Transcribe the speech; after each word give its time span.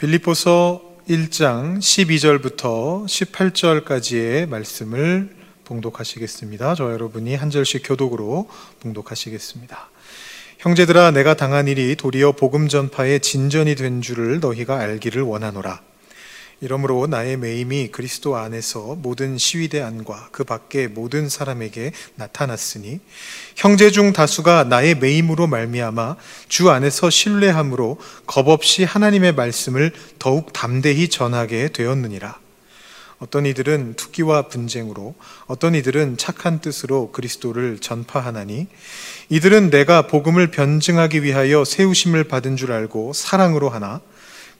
빌립보서 0.00 0.80
1장 1.10 1.76
12절부터 1.76 3.04
18절까지의 3.04 4.48
말씀을 4.48 5.28
봉독하시겠습니다. 5.64 6.74
저 6.74 6.90
여러분이 6.90 7.34
한 7.34 7.50
절씩 7.50 7.82
교독으로 7.84 8.48
봉독하시겠습니다. 8.80 9.90
형제들아 10.60 11.10
내가 11.10 11.34
당한 11.34 11.68
일이 11.68 11.96
도리어 11.96 12.32
복음 12.32 12.68
전파의 12.68 13.20
진전이 13.20 13.74
된 13.74 14.00
줄을 14.00 14.40
너희가 14.40 14.78
알기를 14.78 15.20
원하노라. 15.20 15.82
이러므로 16.62 17.06
나의 17.06 17.38
매임이 17.38 17.88
그리스도 17.88 18.36
안에서 18.36 18.94
모든 18.96 19.38
시위대 19.38 19.80
안과 19.80 20.28
그 20.30 20.44
밖의 20.44 20.88
모든 20.88 21.30
사람에게 21.30 21.92
나타났으니 22.16 23.00
형제 23.56 23.90
중 23.90 24.12
다수가 24.12 24.64
나의 24.64 24.96
매임으로 24.96 25.46
말미암아 25.46 26.16
주 26.48 26.70
안에서 26.70 27.08
신뢰함으로 27.08 27.98
겁없이 28.26 28.84
하나님의 28.84 29.34
말씀을 29.34 29.92
더욱 30.18 30.52
담대히 30.52 31.08
전하게 31.08 31.68
되었느니라. 31.68 32.38
어떤 33.20 33.44
이들은 33.44 33.94
투기와 33.96 34.48
분쟁으로 34.48 35.14
어떤 35.46 35.74
이들은 35.74 36.16
착한 36.16 36.60
뜻으로 36.60 37.10
그리스도를 37.12 37.78
전파하나니 37.78 38.66
이들은 39.28 39.68
내가 39.70 40.06
복음을 40.06 40.50
변증하기 40.50 41.22
위하여 41.22 41.64
세우심을 41.64 42.24
받은 42.24 42.56
줄 42.56 42.72
알고 42.72 43.12
사랑으로 43.12 43.68
하나 43.68 44.00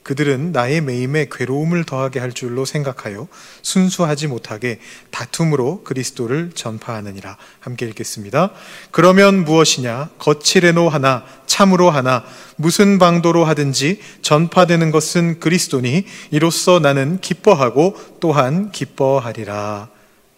그들은 0.03 0.53
나의 0.53 0.81
매임에 0.81 1.29
괴로움을 1.31 1.85
더하게 1.85 2.21
할 2.21 2.33
줄로 2.33 2.65
생각하여 2.65 3.29
순수하지 3.63 4.29
못하게 4.29 4.81
다툼으로 5.11 5.83
그리스도를 5.85 6.53
전파하느니라. 6.55 7.37
함께 7.61 7.87
읽겠습니다. 7.87 8.53
그러면 8.91 9.45
무엇이냐? 9.45 10.11
거칠에노 10.19 10.89
하나, 10.89 11.25
참으로 11.47 11.91
하나, 11.91 12.25
무슨 12.57 12.99
방도로 12.99 13.45
하든지 13.45 14.01
전파되는 14.23 14.91
것은 14.91 15.39
그리스도니 15.39 16.07
이로써 16.31 16.79
나는 16.79 17.21
기뻐하고 17.21 17.97
또한 18.21 18.73
기뻐하리라. 18.73 19.91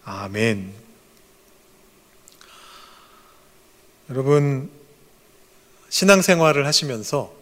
아멘. 0.03 0.73
여러분, 4.09 4.69
신앙생활을 5.89 6.65
하시면서 6.65 7.33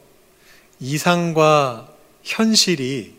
이상과 0.79 1.87
현실이 2.23 3.13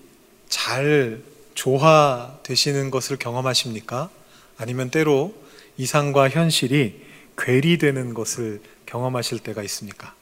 잘 0.48 1.22
조화되시는 1.54 2.90
것을 2.90 3.16
경험하십니까? 3.16 4.10
아니면 4.56 4.90
때로 4.90 5.34
이상과 5.76 6.28
현실이 6.28 7.00
괴리되는 7.36 8.14
것을 8.14 8.60
경험하실 8.86 9.40
때가 9.40 9.62
있습니까? 9.64 10.14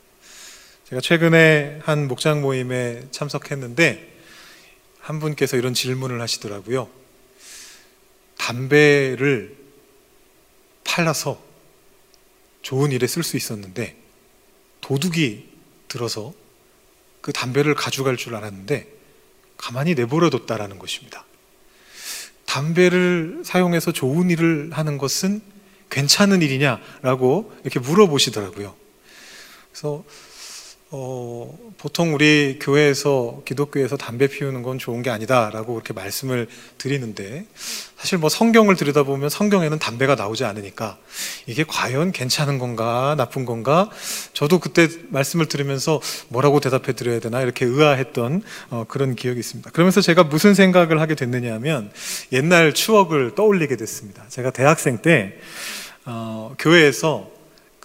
제가 0.88 1.00
최근에 1.00 1.80
한 1.82 2.08
목장 2.08 2.40
모임에 2.40 3.02
참석했는데 3.10 4.10
한 5.00 5.20
분께서 5.20 5.56
이런 5.56 5.74
질문을 5.74 6.20
하시더라고요. 6.20 6.88
담배를 8.36 9.56
팔아서 10.84 11.40
좋은 12.62 12.92
일에 12.92 13.06
쓸 13.06 13.22
수 13.22 13.36
있었는데 13.36 13.96
도둑이 14.80 15.44
들어서 15.88 16.32
그 17.20 17.32
담배를 17.32 17.74
가져갈 17.74 18.16
줄 18.16 18.34
알았는데 18.34 18.88
가만히 19.56 19.94
내버려뒀다라는 19.94 20.78
것입니다. 20.78 21.24
담배를 22.46 23.42
사용해서 23.44 23.92
좋은 23.92 24.30
일을 24.30 24.70
하는 24.72 24.98
것은 24.98 25.40
괜찮은 25.90 26.42
일이냐라고 26.42 27.52
이렇게 27.62 27.78
물어보시더라고요. 27.78 28.74
그래서 29.70 30.04
어, 30.92 31.56
보통 31.78 32.14
우리 32.14 32.58
교회에서 32.60 33.42
기독교에서 33.44 33.96
담배 33.96 34.26
피우는 34.26 34.64
건 34.64 34.76
좋은 34.76 35.02
게 35.02 35.10
아니다라고 35.10 35.74
그렇게 35.74 35.92
말씀을 35.92 36.48
드리는데 36.78 37.44
사실 37.96 38.18
뭐 38.18 38.28
성경을 38.28 38.74
들여다보면 38.74 39.30
성경에는 39.30 39.78
담배가 39.78 40.16
나오지 40.16 40.44
않으니까 40.44 40.98
이게 41.46 41.62
과연 41.62 42.10
괜찮은 42.10 42.58
건가 42.58 43.14
나쁜 43.16 43.44
건가 43.44 43.88
저도 44.32 44.58
그때 44.58 44.88
말씀을 45.10 45.46
들으면서 45.46 46.00
뭐라고 46.28 46.58
대답해 46.58 46.94
드려야 46.94 47.20
되나 47.20 47.40
이렇게 47.40 47.66
의아했던 47.66 48.42
어, 48.70 48.84
그런 48.88 49.14
기억이 49.14 49.38
있습니다. 49.38 49.70
그러면서 49.70 50.00
제가 50.00 50.24
무슨 50.24 50.54
생각을 50.54 51.00
하게 51.00 51.14
됐느냐면 51.14 51.92
옛날 52.32 52.74
추억을 52.74 53.36
떠올리게 53.36 53.76
됐습니다. 53.76 54.24
제가 54.28 54.50
대학생 54.50 54.98
때 54.98 55.38
어, 56.04 56.56
교회에서 56.58 57.39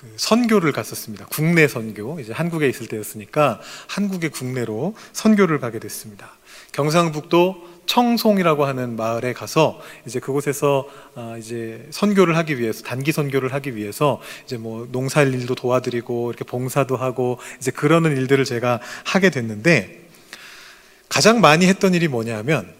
그 0.05 0.13
선교를 0.17 0.71
갔었습니다. 0.71 1.25
국내 1.27 1.67
선교. 1.67 2.19
이제 2.19 2.31
한국에 2.31 2.69
있을 2.69 2.88
때였으니까 2.88 3.59
한국의 3.88 4.29
국내로 4.29 4.95
선교를 5.13 5.59
가게 5.59 5.79
됐습니다. 5.79 6.38
경상북도 6.71 7.75
청송이라고 7.85 8.65
하는 8.65 8.95
마을에 8.95 9.33
가서 9.33 9.79
이제 10.05 10.19
그곳에서 10.19 10.88
아, 11.15 11.35
이제 11.38 11.88
선교를 11.91 12.35
하기 12.38 12.59
위해서 12.59 12.83
단기 12.83 13.11
선교를 13.11 13.53
하기 13.53 13.75
위해서 13.75 14.19
이제 14.45 14.57
뭐 14.57 14.88
농사일 14.91 15.33
일도 15.33 15.55
도와드리고 15.55 16.31
이렇게 16.31 16.44
봉사도 16.44 16.97
하고 16.97 17.38
이제 17.59 17.71
그러는 17.71 18.17
일들을 18.17 18.44
제가 18.45 18.79
하게 19.05 19.29
됐는데 19.29 20.07
가장 21.09 21.41
많이 21.41 21.67
했던 21.67 21.94
일이 21.94 22.07
뭐냐면 22.07 22.73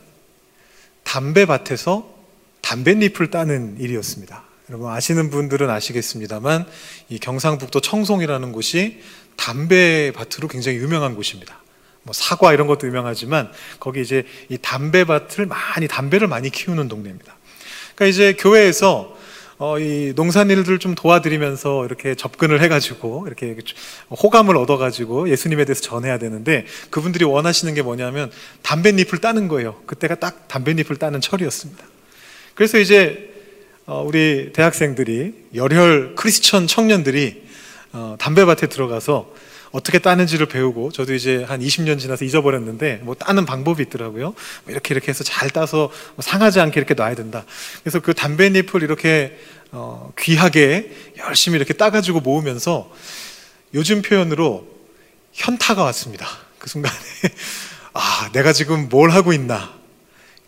담배밭에서 1.04 2.14
담뱃잎을 2.62 3.30
따는 3.30 3.78
일이었습니다. 3.80 4.44
여러분 4.70 4.90
아시는 4.90 5.30
분들은 5.30 5.70
아시겠습니다만 5.70 6.66
이 7.10 7.20
경상북도 7.20 7.82
청송이라는 7.82 8.52
곳이 8.52 9.00
담배 9.36 10.12
밭으로 10.16 10.48
굉장히 10.48 10.78
유명한 10.80 11.16
곳입니다. 11.16 11.62
뭐 12.02 12.14
사과 12.14 12.54
이런 12.54 12.66
것도 12.68 12.88
유명하지만 12.88 13.52
거기 13.80 14.02
이제 14.02 14.26
이 14.50 14.58
담배 14.58 15.04
밭을 15.04 15.46
많이 15.46 15.88
담배를 15.88 16.28
많이 16.28 16.50
키우는 16.50 16.88
동네입니다. 16.88 17.36
그러니까 17.96 18.06
이제 18.08 18.34
교회에서 18.34 19.16
어, 19.58 19.80
이 19.80 20.14
농산일들 20.16 20.80
좀 20.80 20.96
도와드리면서 20.96 21.86
이렇게 21.86 22.14
접근을 22.14 22.62
해가지고 22.62 23.26
이렇게 23.28 23.56
호감을 24.10 24.58
얻어가지고 24.58 25.30
예수님에 25.30 25.64
대해서 25.64 25.82
전해야 25.82 26.18
되는데 26.18 26.66
그분들이 26.90 27.24
원하시는 27.24 27.74
게 27.74 27.82
뭐냐면 27.82 28.32
담뱃잎을 28.64 29.20
따는 29.20 29.48
거예요. 29.48 29.82
그때가 29.86 30.16
딱 30.16 30.48
담뱃잎을 30.48 30.98
따는 30.98 31.22
철이었습니다. 31.22 31.86
그래서 32.54 32.80
이제 32.80 33.32
어, 33.32 33.35
우리 33.88 34.52
대학생들이 34.52 35.50
열혈 35.54 36.16
크리스천 36.16 36.66
청년들이 36.66 37.44
어, 37.94 38.16
담배밭에 38.18 38.68
들어가서 38.68 39.32
어떻게 39.72 40.00
따는지를 40.00 40.48
배우고 40.48 40.92
저도 40.92 41.14
이제 41.14 41.44
한 41.44 41.60
20년 41.60 42.00
지나서 42.00 42.26
잊어버렸는데 42.26 43.02
뭐 43.04 43.14
따는 43.14 43.46
방법이 43.46 43.84
있더라고요. 43.84 44.34
뭐 44.34 44.36
이렇게 44.70 44.94
이렇게 44.96 45.10
해서 45.10 45.24
잘 45.24 45.52
따서 45.52 45.92
뭐 46.16 46.24
상하지 46.24 46.60
않게 46.62 46.80
이렇게 46.80 46.96
놔야 46.96 47.14
된다. 47.14 47.46
그래서 47.84 48.00
그 48.00 48.16
담배잎을 48.16 48.82
이렇게 48.82 49.38
어, 49.72 50.12
귀하게 50.18 50.92
열심히 51.20 51.58
이렇게 51.58 51.74
따가지고 51.74 52.22
모으면서 52.22 52.92
요즘 53.76 54.02
표현으로 54.02 54.66
현타가 55.34 55.84
왔습니다. 55.84 56.28
그 56.58 56.70
순간에 56.70 56.96
아 57.94 58.30
내가 58.34 58.52
지금 58.52 58.90
뭘 58.90 59.12
하고 59.12 59.32
있나? 59.32 59.76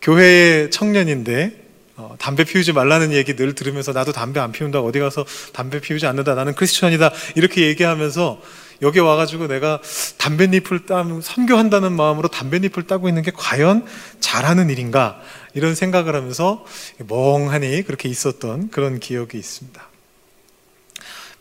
교회의 0.02 0.70
청년인데 0.72 1.67
어, 2.00 2.14
담배 2.16 2.44
피우지 2.44 2.72
말라는 2.72 3.12
얘기 3.12 3.34
늘 3.34 3.56
들으면서 3.56 3.92
나도 3.92 4.12
담배 4.12 4.38
안 4.38 4.52
피운다 4.52 4.80
어디 4.80 5.00
가서 5.00 5.26
담배 5.52 5.80
피우지 5.80 6.06
않는다 6.06 6.36
나는 6.36 6.54
크리스천이다 6.54 7.10
이렇게 7.34 7.66
얘기하면서 7.66 8.40
여기 8.82 9.00
와가지고 9.00 9.48
내가 9.48 9.80
담배잎을 10.18 10.86
따면 10.86 11.20
선교한다는 11.20 11.90
마음으로 11.90 12.28
담배잎을 12.28 12.86
따고 12.86 13.08
있는 13.08 13.22
게 13.22 13.32
과연 13.34 13.84
잘하는 14.20 14.70
일인가 14.70 15.20
이런 15.54 15.74
생각을 15.74 16.14
하면서 16.14 16.64
멍하니 17.08 17.82
그렇게 17.82 18.08
있었던 18.08 18.70
그런 18.70 19.00
기억이 19.00 19.36
있습니다. 19.36 19.88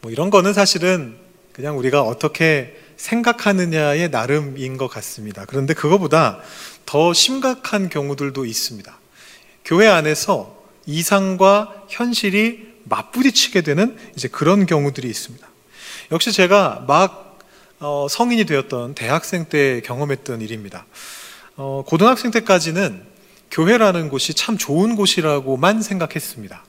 뭐 0.02 0.12
이런 0.12 0.32
거는 0.32 0.54
사실은 0.54 1.18
그냥 1.54 1.78
우리가 1.78 2.02
어떻게 2.02 2.76
생각하느냐의 2.98 4.10
나름인 4.10 4.78
것 4.78 4.88
같습니다. 4.88 5.46
그런데 5.46 5.76
그거보다 5.76 6.40
더 6.88 7.14
심각한 7.14 7.90
경우들도 7.90 8.44
있습니다. 8.44 8.98
교회 9.68 9.86
안에서 9.88 10.56
이상과 10.86 11.84
현실이 11.90 12.76
맞부딪히게 12.86 13.62
되는 13.62 13.98
이제 14.16 14.30
그런 14.30 14.66
경우들이 14.66 15.10
있습니다. 15.10 15.46
역시 16.14 16.32
제가 16.32 16.86
막 16.88 17.40
어, 17.82 18.08
성인이 18.10 18.46
되었던 18.46 18.96
대학생 18.96 19.50
때 19.50 19.82
경험했던 19.82 20.40
일입니다. 20.40 20.86
어, 21.58 21.84
고등학생 21.86 22.32
때까지는 22.32 23.04
교회라는 23.52 24.08
곳이 24.08 24.34
참 24.34 24.58
좋은 24.58 24.96
곳이라고만 24.96 25.82
생각했습니다. 25.82 26.64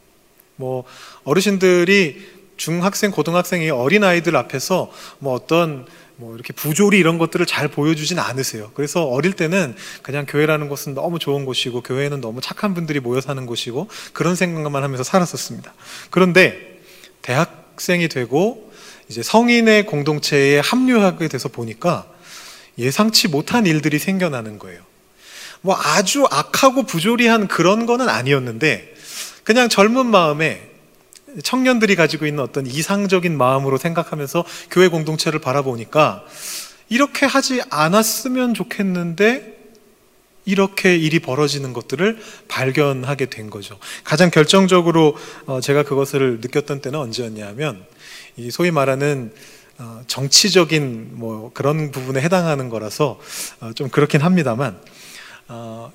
뭐 0.56 0.82
어르신들이 1.22 2.26
중학생, 2.56 3.12
고등학생이 3.12 3.70
어린 3.70 4.02
아이들 4.02 4.34
앞에서 4.34 4.90
뭐 5.20 5.34
어떤 5.34 5.86
뭐 6.20 6.34
이렇게 6.34 6.52
부조리 6.52 6.98
이런 6.98 7.16
것들을 7.16 7.46
잘 7.46 7.68
보여주진 7.68 8.18
않으세요. 8.18 8.72
그래서 8.74 9.04
어릴 9.04 9.34
때는 9.34 9.76
그냥 10.02 10.26
교회라는 10.26 10.68
곳은 10.68 10.94
너무 10.94 11.20
좋은 11.20 11.44
곳이고 11.44 11.80
교회는 11.82 12.20
너무 12.20 12.40
착한 12.40 12.74
분들이 12.74 12.98
모여 12.98 13.20
사는 13.20 13.46
곳이고 13.46 13.88
그런 14.12 14.34
생각만 14.34 14.82
하면서 14.82 15.04
살았었습니다. 15.04 15.72
그런데 16.10 16.80
대학생이 17.22 18.08
되고 18.08 18.72
이제 19.08 19.22
성인의 19.22 19.86
공동체에 19.86 20.58
합류하게 20.58 21.28
돼서 21.28 21.48
보니까 21.48 22.08
예상치 22.78 23.28
못한 23.28 23.64
일들이 23.64 24.00
생겨나는 24.00 24.58
거예요. 24.58 24.80
뭐 25.60 25.76
아주 25.80 26.26
악하고 26.28 26.82
부조리한 26.82 27.46
그런 27.46 27.86
거는 27.86 28.08
아니었는데 28.08 28.92
그냥 29.44 29.68
젊은 29.68 30.06
마음에 30.06 30.67
청년들이 31.42 31.96
가지고 31.96 32.26
있는 32.26 32.42
어떤 32.42 32.66
이상적인 32.66 33.36
마음으로 33.36 33.78
생각하면서 33.78 34.44
교회 34.70 34.88
공동체를 34.88 35.40
바라보니까 35.40 36.24
이렇게 36.88 37.26
하지 37.26 37.62
않았으면 37.70 38.54
좋겠는데 38.54 39.58
이렇게 40.44 40.96
일이 40.96 41.18
벌어지는 41.18 41.74
것들을 41.74 42.18
발견하게 42.48 43.26
된 43.26 43.50
거죠. 43.50 43.78
가장 44.02 44.30
결정적으로 44.30 45.14
어, 45.44 45.60
제가 45.60 45.82
그것을 45.82 46.38
느꼈던 46.40 46.80
때는 46.80 46.98
언제였냐면 46.98 47.84
이 48.38 48.50
소위 48.50 48.70
말하는 48.70 49.30
어, 49.76 50.00
정치적인 50.06 51.10
뭐 51.12 51.50
그런 51.52 51.90
부분에 51.90 52.22
해당하는 52.22 52.70
거라서 52.70 53.20
어, 53.60 53.72
좀 53.74 53.90
그렇긴 53.90 54.22
합니다만 54.22 54.78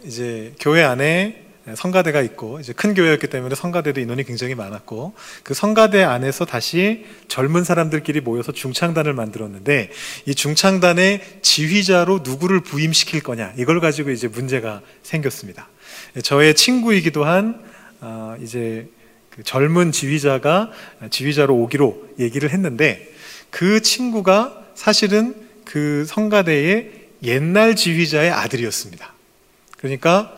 이제 0.03 0.53
교회 0.59 0.83
안에 0.83 1.52
성가대가 1.75 2.21
있고 2.21 2.59
이제 2.59 2.73
큰 2.73 2.93
교회였기 2.93 3.27
때문에 3.27 3.55
성가대도 3.55 4.01
인원이 4.01 4.25
굉장히 4.25 4.53
많았고 4.53 5.13
그 5.43 5.53
성가대 5.53 6.03
안에서 6.03 6.43
다시 6.43 7.05
젊은 7.29 7.63
사람들끼리 7.63 8.19
모여서 8.19 8.51
중창단을 8.51 9.13
만들었는데 9.13 9.89
이 10.25 10.35
중창단의 10.35 11.39
지휘자로 11.41 12.19
누구를 12.23 12.59
부임시킬 12.59 13.23
거냐 13.23 13.53
이걸 13.57 13.79
가지고 13.79 14.11
이제 14.11 14.27
문제가 14.27 14.81
생겼습니다. 15.03 15.69
저의 16.21 16.53
친구이기도 16.53 17.23
한 17.23 17.63
어, 18.01 18.35
이제 18.41 18.89
그 19.29 19.43
젊은 19.43 19.93
지휘자가 19.93 20.69
지휘자로 21.09 21.55
오기로 21.55 22.09
얘기를 22.19 22.49
했는데 22.51 23.09
그 23.49 23.81
친구가 23.81 24.65
사실은 24.75 25.33
그 25.63 26.05
성가대의 26.07 26.91
옛날 27.23 27.77
지휘자의 27.77 28.31
아들이었습니다. 28.31 29.13
그러니까 29.77 30.37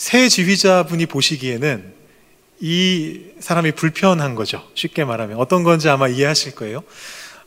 새 0.00 0.30
지휘자분이 0.30 1.04
보시기에는 1.04 1.92
이 2.60 3.20
사람이 3.38 3.72
불편한 3.72 4.34
거죠. 4.34 4.66
쉽게 4.72 5.04
말하면. 5.04 5.36
어떤 5.36 5.62
건지 5.62 5.90
아마 5.90 6.08
이해하실 6.08 6.54
거예요. 6.54 6.82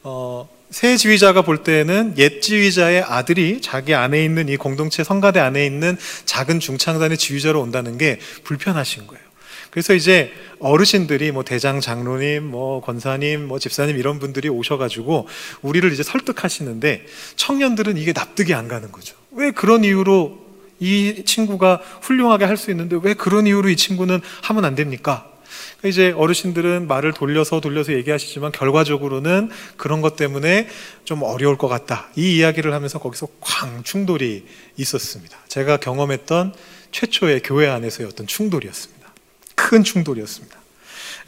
어, 0.04 0.48
새 0.70 0.96
지휘자가 0.96 1.42
볼 1.42 1.64
때는 1.64 2.14
옛 2.20 2.42
지휘자의 2.42 3.02
아들이 3.02 3.60
자기 3.60 3.96
안에 3.96 4.24
있는 4.24 4.50
이 4.50 4.58
공동체 4.58 5.04
성가대 5.04 5.40
안에 5.40 5.66
있는 5.66 5.98
작은 6.26 6.60
중창단의 6.60 7.18
지휘자로 7.18 7.60
온다는 7.60 7.98
게 7.98 8.20
불편하신 8.44 9.08
거예요. 9.08 9.24
그래서 9.72 9.96
이제 9.96 10.32
어르신들이 10.60 11.32
뭐 11.32 11.44
대장 11.44 11.80
장로님, 11.80 12.44
뭐 12.44 12.82
권사님, 12.82 13.48
뭐 13.48 13.58
집사님 13.58 13.98
이런 13.98 14.20
분들이 14.20 14.48
오셔가지고 14.48 15.28
우리를 15.64 15.92
이제 15.92 16.04
설득하시는데 16.04 17.04
청년들은 17.36 17.98
이게 17.98 18.14
납득이 18.14 18.54
안 18.54 18.68
가는 18.68 18.92
거죠. 18.92 19.16
왜 19.32 19.50
그런 19.50 19.84
이유로 19.84 20.43
이 20.84 21.24
친구가 21.24 21.80
훌륭하게 22.02 22.46
할 22.46 22.58
수 22.58 22.72
있는데 22.72 22.98
왜 23.02 23.14
그런 23.14 23.48
이유로 23.48 23.70
이 23.70 23.76
친구는 23.76 24.22
하면 24.44 24.66
안 24.66 24.76
됩니까? 24.76 25.30
그러니까 25.78 25.88
이제 25.90 26.12
어르신들은 26.12 26.88
말을 26.88 27.14
돌려서 27.14 27.60
돌려서 27.60 27.94
얘기하시지만 27.94 28.52
결과적으로는 28.52 29.50
그런 29.78 30.02
것 30.02 30.16
때문에 30.16 30.68
좀 31.04 31.24
어려울 31.24 31.58
것 31.58 31.68
같다. 31.68 32.10
이 32.16 32.38
이야기를 32.38 32.74
하면서 32.74 33.00
거기서 33.00 33.28
광 33.40 33.84
충돌이 33.84 34.46
있었습니다. 34.78 35.38
제가 35.48 35.78
경험했던 35.78 36.54
최초의 36.92 37.42
교회 37.44 37.68
안에서의 37.68 38.08
어떤 38.08 38.28
충돌이었습니다. 38.28 39.14
큰 39.56 39.84
충돌이었습니다. 39.84 40.58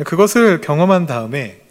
그것을 0.06 0.62
경험한 0.62 1.06
다음에 1.06 1.62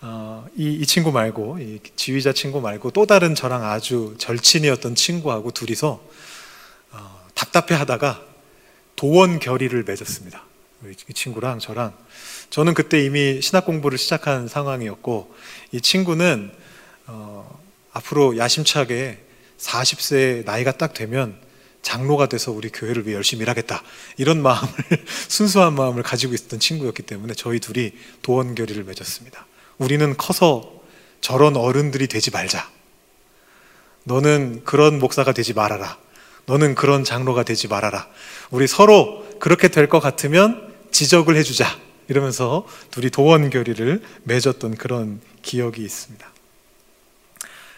어, 0.00 0.46
이, 0.56 0.74
이, 0.74 0.86
친구 0.86 1.10
말고 1.10 1.58
이 1.58 1.80
지휘자 1.96 2.32
친구 2.32 2.60
말고 2.60 2.90
또 2.90 3.06
다른 3.06 3.34
저랑 3.34 3.64
아주 3.64 4.14
절친이었던 4.18 4.94
친구하고 4.94 5.50
둘이서 5.50 6.00
답답해 7.56 7.78
하다가 7.78 8.22
도원 8.96 9.38
결의를 9.38 9.84
맺었습니다. 9.84 10.44
이 11.08 11.14
친구랑 11.14 11.58
저랑. 11.58 11.94
저는 12.50 12.74
그때 12.74 13.02
이미 13.02 13.40
신학 13.40 13.64
공부를 13.64 13.96
시작한 13.96 14.46
상황이었고, 14.46 15.34
이 15.72 15.80
친구는, 15.80 16.52
어, 17.06 17.58
앞으로 17.92 18.36
야심차게 18.36 19.18
40세 19.58 20.44
나이가 20.44 20.72
딱 20.72 20.92
되면 20.92 21.38
장로가 21.80 22.26
돼서 22.26 22.52
우리 22.52 22.68
교회를 22.68 23.06
위해 23.06 23.16
열심히 23.16 23.42
일하겠다. 23.42 23.82
이런 24.18 24.42
마음을, 24.42 24.70
순수한 25.28 25.74
마음을 25.74 26.02
가지고 26.02 26.34
있었던 26.34 26.60
친구였기 26.60 27.04
때문에 27.04 27.32
저희 27.34 27.58
둘이 27.58 27.92
도원 28.20 28.54
결의를 28.54 28.84
맺었습니다. 28.84 29.46
우리는 29.78 30.16
커서 30.16 30.82
저런 31.22 31.56
어른들이 31.56 32.06
되지 32.06 32.30
말자. 32.30 32.70
너는 34.04 34.62
그런 34.64 34.98
목사가 34.98 35.32
되지 35.32 35.54
말아라. 35.54 35.98
너는 36.46 36.74
그런 36.74 37.04
장로가 37.04 37.42
되지 37.42 37.68
말아라. 37.68 38.08
우리 38.50 38.66
서로 38.66 39.26
그렇게 39.38 39.68
될 39.68 39.88
것 39.88 40.00
같으면 40.00 40.74
지적을 40.90 41.36
해주자. 41.36 41.66
이러면서 42.08 42.66
둘이 42.92 43.10
도원 43.10 43.50
결의를 43.50 44.02
맺었던 44.22 44.76
그런 44.76 45.20
기억이 45.42 45.82
있습니다. 45.82 46.26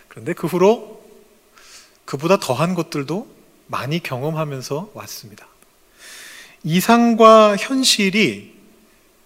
그런데 0.08 0.34
그 0.34 0.46
후로 0.46 1.02
그보다 2.04 2.38
더한 2.38 2.74
것들도 2.74 3.26
많이 3.66 4.02
경험하면서 4.02 4.90
왔습니다. 4.94 5.46
이상과 6.62 7.56
현실이 7.56 8.54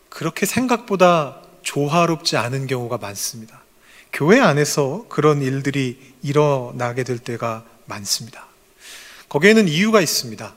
그렇게 0.09 0.47
생각보다 0.47 1.41
조화롭지 1.63 2.37
않은 2.37 2.67
경우가 2.67 2.99
많습니다. 2.99 3.63
교회 4.13 4.41
안에서 4.41 5.07
그런 5.09 5.43
일들이 5.43 5.99
일어나게 6.23 7.03
될 7.03 7.19
때가 7.19 7.65
많습니다. 7.87 8.47
거기에는 9.33 9.67
이유가 9.67 10.03
있습니다. 10.03 10.55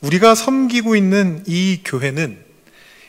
우리가 0.00 0.34
섬기고 0.34 0.96
있는 0.96 1.44
이 1.46 1.80
교회는 1.84 2.42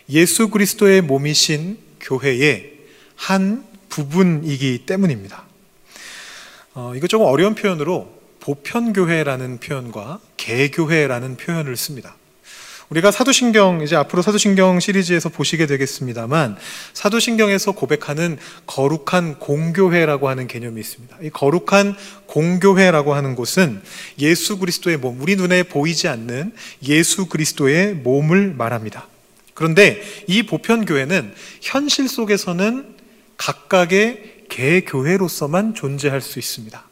예수 0.10 0.50
그리스도의 0.50 1.02
몸이신 1.02 1.78
교회의 2.02 2.74
한 3.16 3.64
부분이기 3.88 4.80
때문입니다. 4.86 5.46
어, 6.74 6.92
이거 6.98 7.08
조금 7.08 7.28
어려운 7.28 7.56
표현으로 7.56 8.14
보편교회라는 8.42 9.60
표현과 9.60 10.20
개교회라는 10.36 11.38
표현을 11.38 11.78
씁니다. 11.78 12.18
우리가 12.90 13.12
사도신경 13.12 13.82
이제 13.84 13.96
앞으로 13.96 14.24
사도신경 14.24 14.80
시리즈에서 14.80 15.30
보시게 15.30 15.68
되겠습니다만 15.68 16.58
사도신경에서 16.94 17.74
고백하는 17.74 18.38
거룩한 18.66 19.38
공교회라고 19.38 20.28
하는 20.28 20.48
개념이 20.48 20.82
있습니다. 20.82 21.18
이 21.22 21.30
거룩한 21.30 21.96
공교회라고 22.26 23.14
하는 23.14 23.36
곳은 23.36 23.82
예수 24.18 24.58
그리스도의 24.58 24.98
몸, 24.98 25.22
우리 25.22 25.36
눈에 25.36 25.64
보이지 25.64 26.08
않는 26.08 26.52
예수 26.84 27.28
그리스도의 27.28 27.94
몸을 27.94 28.56
말합니다. 28.56 29.08
그런데 29.54 30.02
이 30.28 30.44
보편교회는 30.44 31.34
현실 31.62 32.08
속에서는 32.08 32.96
각각의 33.38 34.46
개교회로서만 34.50 35.76
존재할 35.76 36.22
수 36.22 36.40
있습니다. 36.40 36.89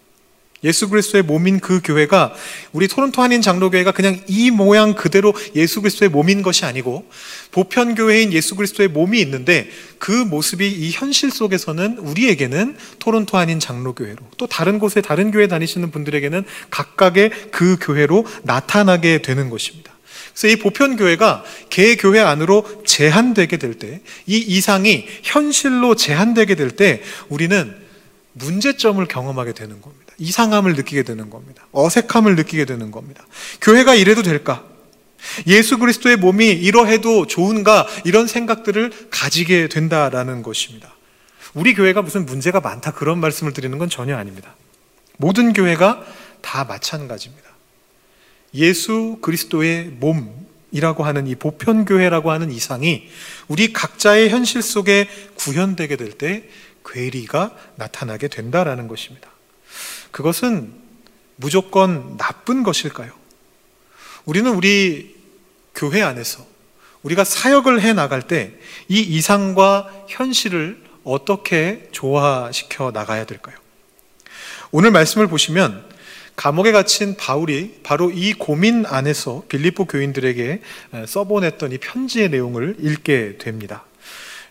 예수 0.64 0.90
그리스도의 0.90 1.24
몸인 1.24 1.60
그 1.60 1.82
교회가 1.84 2.34
우리 2.72 2.88
토론토 2.88 3.22
한인 3.22 3.42
장로교회가 3.42 3.92
그냥 3.92 4.20
이 4.28 4.52
모양 4.52 4.96
그대로 4.96 5.34
예수 5.56 5.82
그리스도의 5.82 6.10
몸인 6.10 6.42
것이 6.42 6.66
아니고 6.66 7.10
보편 7.52 7.96
교회인 7.96 8.34
예수 8.34 8.56
그리스도의 8.56 8.90
몸이 8.90 9.20
있는데 9.22 9.70
그 10.00 10.12
모습이 10.12 10.68
이 10.68 10.92
현실 10.92 11.32
속에서는 11.32 12.00
우리에게는 12.00 12.76
토론토 13.00 13.38
한인 13.38 13.60
장로교회로 13.60 14.18
또 14.38 14.48
다른 14.48 14.80
곳에 14.80 15.02
다른 15.02 15.32
교회 15.32 15.48
다니시는 15.48 15.92
분들에게는 15.92 16.44
각각의 16.70 17.32
그 17.52 17.78
교회로 17.80 18.26
나타나게 18.44 19.22
되는 19.22 19.50
것입니다. 19.50 19.94
그래서 20.34 20.56
이 20.56 20.60
보편 20.60 20.98
교회가 20.98 21.44
개 21.70 21.96
교회 21.96 22.20
안으로 22.20 22.84
제한되게 22.86 23.58
될 23.58 23.74
때, 23.76 24.02
이 24.28 24.38
이상이 24.38 25.08
현실로 25.24 25.96
제한되게 25.96 26.56
될 26.56 26.72
때 26.72 27.02
우리는 27.30 27.87
문제점을 28.38 29.06
경험하게 29.08 29.54
되는 29.54 29.82
겁니다. 29.82 30.14
이상함을 30.18 30.74
느끼게 30.74 31.04
되는 31.04 31.30
겁니다. 31.30 31.68
어색함을 31.72 32.36
느끼게 32.36 32.66
되는 32.66 32.92
겁니다. 32.92 33.26
교회가 33.62 33.96
이래도 33.96 34.24
될까? 34.24 34.64
예수 35.48 35.78
그리스도의 35.78 36.18
몸이 36.18 36.48
이러해도 36.48 37.28
좋은가? 37.28 37.88
이런 38.06 38.28
생각들을 38.28 39.10
가지게 39.10 39.68
된다라는 39.68 40.44
것입니다. 40.44 40.94
우리 41.54 41.74
교회가 41.74 42.02
무슨 42.02 42.26
문제가 42.26 42.60
많다 42.60 42.92
그런 42.92 43.20
말씀을 43.20 43.54
드리는 43.54 43.78
건 43.78 43.90
전혀 43.90 44.16
아닙니다. 44.16 44.56
모든 45.18 45.54
교회가 45.54 46.06
다 46.42 46.64
마찬가지입니다. 46.66 47.48
예수 48.54 49.18
그리스도의 49.22 49.86
몸이라고 50.00 51.04
하는 51.04 51.28
이 51.28 51.36
보편교회라고 51.36 52.32
하는 52.32 52.52
이상이 52.52 53.08
우리 53.48 53.74
각자의 53.74 54.30
현실 54.30 54.62
속에 54.62 55.08
구현되게 55.36 55.96
될 55.96 56.12
때 56.12 56.44
괴리가 56.88 57.56
나타나게 57.76 58.28
된다라는 58.28 58.88
것입니다. 58.88 59.30
그것은 60.12 60.74
무조건 61.36 62.18
나쁜 62.18 62.64
것일까요? 62.64 63.12
우리는 64.26 64.52
우리 64.54 65.16
교회 65.76 66.02
안에서 66.02 66.46
우리가 67.04 67.24
사역을 67.24 67.82
해 67.82 67.94
나갈 67.94 68.22
때 68.22 68.58
이 68.88 69.02
이상과 69.02 70.06
현실을 70.08 70.82
어떻게 71.04 71.88
조화시켜 71.92 72.92
나가야 72.92 73.26
될까요? 73.26 73.56
오늘 74.72 74.92
말씀을 74.92 75.28
보시면 75.28 75.86
감옥에 76.36 76.72
갇힌 76.72 77.16
바울이 77.16 77.80
바로 77.84 78.12
이 78.12 78.34
고민 78.34 78.86
안에서 78.86 79.44
빌립보 79.50 79.86
교인들에게 79.86 80.62
써보냈던 81.08 81.72
이 81.72 81.78
편지의 81.80 82.30
내용을 82.30 82.76
읽게 82.80 83.38
됩니다. 83.40 83.86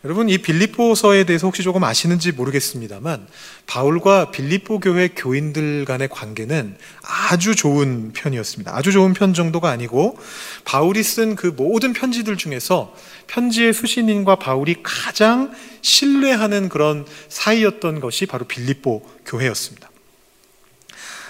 여러분 0.04 0.28
이 0.28 0.38
빌립보서에 0.38 1.24
대해서 1.24 1.46
혹시 1.46 1.62
조금 1.62 1.82
아시는지 1.82 2.32
모르겠습니다만 2.32 3.26
바울과 3.66 4.30
빌립보 4.30 4.80
교회 4.80 5.08
교인들 5.08 5.84
간의 5.84 6.08
관계는 6.08 6.76
아주 7.02 7.56
좋은 7.56 8.12
편이었습니다. 8.12 8.76
아주 8.76 8.92
좋은 8.92 9.14
편 9.14 9.34
정도가 9.34 9.70
아니고 9.70 10.18
바울이 10.64 11.02
쓴 11.02 11.34
그 11.34 11.48
모든 11.48 11.92
편지들 11.92 12.36
중에서 12.36 12.94
편지의 13.26 13.72
수신인과 13.72 14.36
바울이 14.36 14.76
가장 14.82 15.52
신뢰하는 15.82 16.68
그런 16.68 17.04
사이였던 17.28 18.00
것이 18.00 18.26
바로 18.26 18.44
빌립보 18.46 19.02
교회였습니다. 19.24 19.90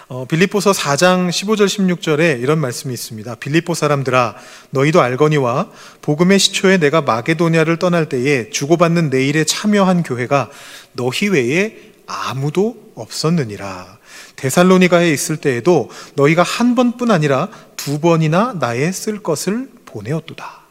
어, 0.09 0.25
빌립보서 0.25 0.71
4장 0.71 1.31
15절 1.31 1.67
16절에 1.67 2.41
이런 2.41 2.61
말씀이 2.61 2.95
있습니다. 2.95 3.35
빌립보 3.37 3.75
사람들아 3.75 4.37
너희도 4.71 5.01
알거니와 5.01 5.73
복음의 6.01 6.39
시초에 6.39 6.79
내가 6.79 7.01
마게도냐를 7.01 7.81
떠날 7.81 8.09
때에 8.09 8.51
주고받는 8.51 9.11
내 9.11 9.27
일에 9.27 9.43
참여한 9.43 10.05
교회가 10.05 10.49
너희 10.93 11.27
외에 11.29 11.93
아무도 12.07 12.93
없었느니라. 12.95 13.99
데살로니가에 14.37 15.11
있을 15.11 15.39
때에도 15.39 15.91
너희가 16.15 16.45
한 16.45 16.77
번뿐 16.77 17.11
아니라 17.11 17.49
두 17.75 17.99
번이나 17.99 18.55
나의 18.61 18.93
쓸 18.93 19.25
것을 19.25 19.69
보내었도다. 19.87 20.67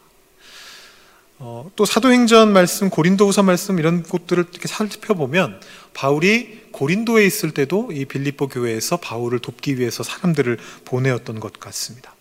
어, 1.39 1.69
또 1.75 1.83
사도행전 1.83 2.53
말씀, 2.53 2.89
고린도후서 2.89 3.43
말씀 3.43 3.79
이런 3.79 4.03
곳들을 4.03 4.45
이렇게 4.49 4.69
살펴보면 4.69 5.59
바울이 5.93 6.64
고린도에 6.75 7.25
있을 7.25 7.51
때도 7.51 7.91
이 7.93 8.03
빌립보 8.03 8.49
교회에서 8.49 8.97
바울을 8.97 9.39
돕기 9.39 9.79
위해서 9.79 10.03
사람들을 10.03 10.57
보내었던 10.83 11.39
것 11.39 11.57
같습니다. 11.57 12.13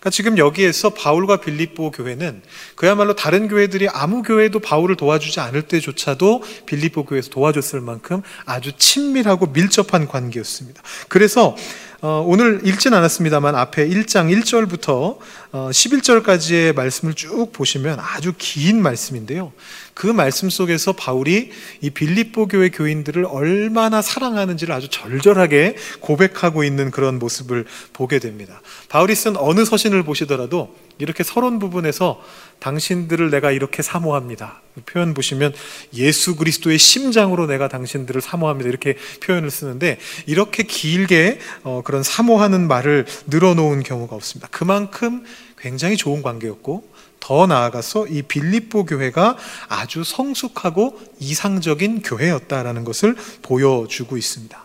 그러니까 0.00 0.10
지금 0.10 0.36
여기에서 0.36 0.90
바울과 0.90 1.36
빌립보 1.40 1.92
교회는 1.92 2.42
그야말로 2.74 3.14
다른 3.14 3.46
교회들이 3.46 3.88
아무 3.88 4.22
교회도 4.22 4.58
바울을 4.58 4.96
도와주지 4.96 5.38
않을 5.38 5.62
때조차도 5.62 6.42
빌립보 6.66 7.04
교회에서 7.04 7.30
도와줬을 7.30 7.80
만큼 7.80 8.20
아주 8.44 8.72
친밀하고 8.76 9.46
밀접한 9.46 10.08
관계였습니다. 10.08 10.82
그래서 11.08 11.56
어, 12.02 12.22
오늘 12.26 12.60
읽진 12.66 12.92
않았습니다만 12.92 13.54
앞에 13.54 13.88
1장 13.88 14.30
1절부터 14.42 15.18
11절까지의 15.52 16.70
어, 16.70 16.72
말씀을 16.74 17.14
쭉 17.14 17.50
보시면 17.52 17.98
아주 17.98 18.34
긴 18.36 18.82
말씀인데요. 18.82 19.52
그 19.94 20.08
말씀 20.08 20.50
속에서 20.50 20.92
바울이 20.92 21.50
이 21.80 21.90
빌립보 21.90 22.48
교회 22.48 22.68
교인들을 22.68 23.24
얼마나 23.26 24.02
사랑하는지를 24.02 24.74
아주 24.74 24.88
절절하게 24.88 25.76
고백하고 26.00 26.64
있는 26.64 26.90
그런 26.90 27.18
모습을 27.18 27.64
보게 27.92 28.18
됩니다. 28.18 28.60
바울이 28.88 29.14
쓴 29.14 29.36
어느 29.36 29.64
서신을 29.64 30.02
보시더라도 30.02 30.74
이렇게 30.98 31.24
서론 31.24 31.58
부분에서 31.58 32.22
당신들을 32.58 33.30
내가 33.30 33.50
이렇게 33.50 33.82
사모합니다. 33.82 34.62
표현 34.86 35.14
보시면 35.14 35.52
예수 35.94 36.36
그리스도의 36.36 36.78
심장으로 36.78 37.46
내가 37.46 37.68
당신들을 37.68 38.20
사모합니다. 38.20 38.68
이렇게 38.68 38.96
표현을 39.22 39.50
쓰는데 39.50 39.98
이렇게 40.26 40.62
길게 40.62 41.38
어, 41.62 41.82
그런 41.84 42.02
사모하는 42.02 42.66
말을 42.66 43.06
늘어놓은 43.26 43.82
경우가 43.82 44.14
없습니다. 44.16 44.48
그만큼 44.50 45.24
굉장히 45.58 45.96
좋은 45.96 46.22
관계였고 46.22 46.93
더 47.24 47.46
나아가서 47.46 48.08
이 48.08 48.20
빌립보 48.20 48.84
교회가 48.84 49.38
아주 49.68 50.04
성숙하고 50.04 51.00
이상적인 51.20 52.02
교회였다라는 52.02 52.84
것을 52.84 53.16
보여주고 53.40 54.18
있습니다. 54.18 54.62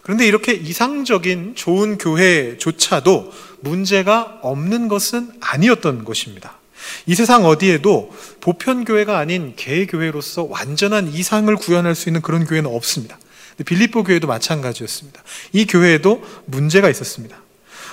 그런데 0.00 0.26
이렇게 0.26 0.54
이상적인 0.54 1.54
좋은 1.54 1.98
교회조차도 1.98 3.30
문제가 3.60 4.38
없는 4.40 4.88
것은 4.88 5.32
아니었던 5.40 6.04
것입니다. 6.04 6.58
이 7.04 7.14
세상 7.14 7.44
어디에도 7.44 8.10
보편교회가 8.40 9.18
아닌 9.18 9.52
개교회로서 9.56 10.44
완전한 10.44 11.08
이상을 11.08 11.54
구현할 11.56 11.94
수 11.94 12.08
있는 12.08 12.22
그런 12.22 12.46
교회는 12.46 12.70
없습니다. 12.70 13.18
빌립보 13.66 14.04
교회도 14.04 14.26
마찬가지였습니다. 14.26 15.22
이 15.52 15.66
교회에도 15.66 16.24
문제가 16.46 16.88
있었습니다. 16.88 17.36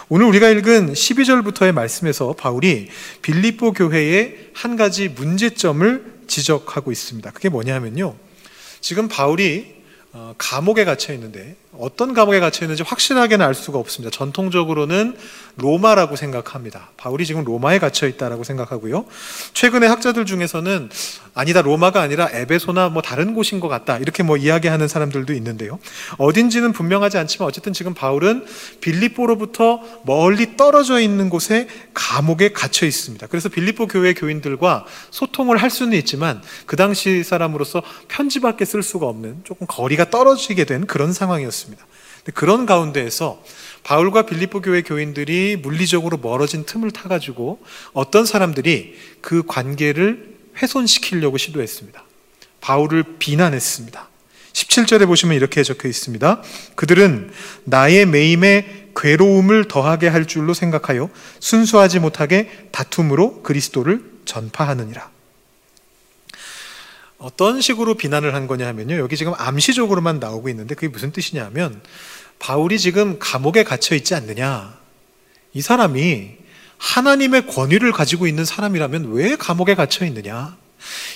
오늘 0.09 0.25
우리가 0.25 0.49
읽은 0.49 0.93
12절부터의 0.93 1.71
말씀에서 1.71 2.33
바울이 2.33 2.89
빌립보 3.21 3.71
교회의 3.71 4.49
한 4.53 4.75
가지 4.75 5.07
문제점을 5.07 6.13
지적하고 6.27 6.91
있습니다. 6.91 7.31
그게 7.31 7.47
뭐냐면요. 7.47 8.15
지금 8.81 9.07
바울이 9.07 9.75
어, 10.11 10.35
감옥에 10.37 10.83
갇혀 10.83 11.13
있는데 11.13 11.55
어떤 11.77 12.13
감옥에 12.13 12.39
갇혀 12.39 12.65
있는지 12.65 12.83
확실하게는 12.83 13.45
알 13.45 13.55
수가 13.55 13.79
없습니다. 13.79 14.15
전통적으로는 14.15 15.17
로마라고 15.55 16.15
생각합니다. 16.15 16.89
바울이 16.97 17.25
지금 17.25 17.43
로마에 17.43 17.79
갇혀 17.79 18.07
있다라고 18.07 18.43
생각하고요. 18.43 19.05
최근에 19.53 19.87
학자들 19.87 20.25
중에서는 20.25 20.89
아니다 21.35 21.61
로마가 21.63 22.01
아니라 22.01 22.29
에베소나 22.31 22.89
뭐 22.89 23.01
다른 23.01 23.33
곳인 23.33 23.59
것 23.59 23.67
같다 23.67 23.97
이렇게 23.97 24.21
뭐 24.21 24.37
이야기하는 24.37 24.87
사람들도 24.87 25.33
있는데요. 25.33 25.79
어딘지는 26.17 26.73
분명하지 26.73 27.17
않지만 27.17 27.47
어쨌든 27.47 27.73
지금 27.73 27.93
바울은 27.93 28.45
빌립보로부터 28.81 29.81
멀리 30.05 30.55
떨어져 30.57 30.99
있는 30.99 31.29
곳에 31.29 31.67
감옥에 31.93 32.51
갇혀 32.53 32.85
있습니다. 32.85 33.25
그래서 33.27 33.49
빌립보 33.49 33.87
교회 33.87 34.13
교인들과 34.13 34.85
소통을 35.09 35.57
할 35.57 35.71
수는 35.71 35.97
있지만 35.97 36.41
그 36.67 36.75
당시 36.75 37.23
사람으로서 37.23 37.81
편지밖에 38.09 38.65
쓸 38.65 38.83
수가 38.83 39.07
없는 39.07 39.41
조금 39.43 39.65
거리가 39.67 40.11
떨어지게 40.11 40.65
된 40.65 40.85
그런 40.85 41.13
상황이었습니다. 41.13 41.62
그런 42.33 42.65
가운데에서 42.65 43.43
바울과 43.83 44.25
빌립보 44.25 44.61
교회 44.61 44.81
교인들이 44.81 45.57
물리적으로 45.61 46.17
멀어진 46.17 46.65
틈을 46.65 46.91
타가지고 46.91 47.61
어떤 47.91 48.25
사람들이 48.25 48.95
그 49.21 49.43
관계를 49.45 50.33
훼손시키려고 50.61 51.37
시도했습니다. 51.37 52.03
바울을 52.61 53.03
비난했습니다. 53.19 54.09
17절에 54.53 55.05
보시면 55.07 55.35
이렇게 55.35 55.63
적혀 55.63 55.89
있습니다. 55.89 56.41
그들은 56.75 57.31
나의 57.65 58.05
매임에 58.05 58.91
괴로움을 58.95 59.67
더하게 59.67 60.07
할 60.07 60.25
줄로 60.25 60.53
생각하여 60.53 61.09
순수하지 61.39 61.99
못하게 61.99 62.67
다툼으로 62.71 63.41
그리스도를 63.41 64.03
전파하느니라. 64.25 65.12
어떤 67.23 67.61
식으로 67.61 67.93
비난을 67.93 68.35
한 68.35 68.47
거냐 68.47 68.67
하면요. 68.67 68.97
여기 68.97 69.15
지금 69.15 69.33
암시적으로만 69.37 70.19
나오고 70.19 70.49
있는데 70.49 70.75
그게 70.75 70.89
무슨 70.89 71.13
뜻이냐 71.13 71.45
하면 71.45 71.81
바울이 72.37 72.77
지금 72.77 73.17
감옥에 73.17 73.63
갇혀 73.63 73.95
있지 73.95 74.13
않느냐. 74.13 74.77
이 75.53 75.61
사람이 75.61 76.31
하나님의 76.77 77.47
권위를 77.47 77.93
가지고 77.93 78.27
있는 78.27 78.43
사람이라면 78.43 79.13
왜 79.13 79.37
감옥에 79.37 79.73
갇혀 79.73 80.05
있느냐? 80.05 80.57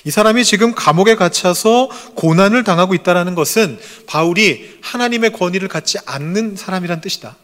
이 0.06 0.12
사람이 0.12 0.46
지금 0.46 0.74
감옥에 0.74 1.16
갇혀서 1.16 1.90
고난을 2.16 2.64
당하고 2.64 2.94
있다는 2.94 3.36
것은 3.36 3.78
바울이 4.06 4.80
하나님의 4.82 5.34
권위를 5.34 5.68
갖지 5.68 5.98
않는 6.06 6.56
사람이란 6.56 7.02
뜻이다. 7.02 7.36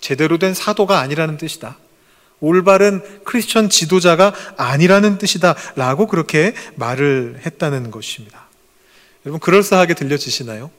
제대로 0.00 0.38
된 0.38 0.54
사도가 0.54 1.00
아니라는 1.00 1.36
뜻이다. 1.36 1.76
올바른 2.40 3.02
크리스천 3.24 3.68
지도자가 3.68 4.34
아니라는 4.56 5.18
뜻이다. 5.18 5.54
라고 5.76 6.06
그렇게 6.06 6.54
말을 6.76 7.40
했다는 7.44 7.90
것입니다. 7.90 8.46
여러분, 9.24 9.40
그럴싸하게 9.40 9.94
들려지시나요? 9.94 10.70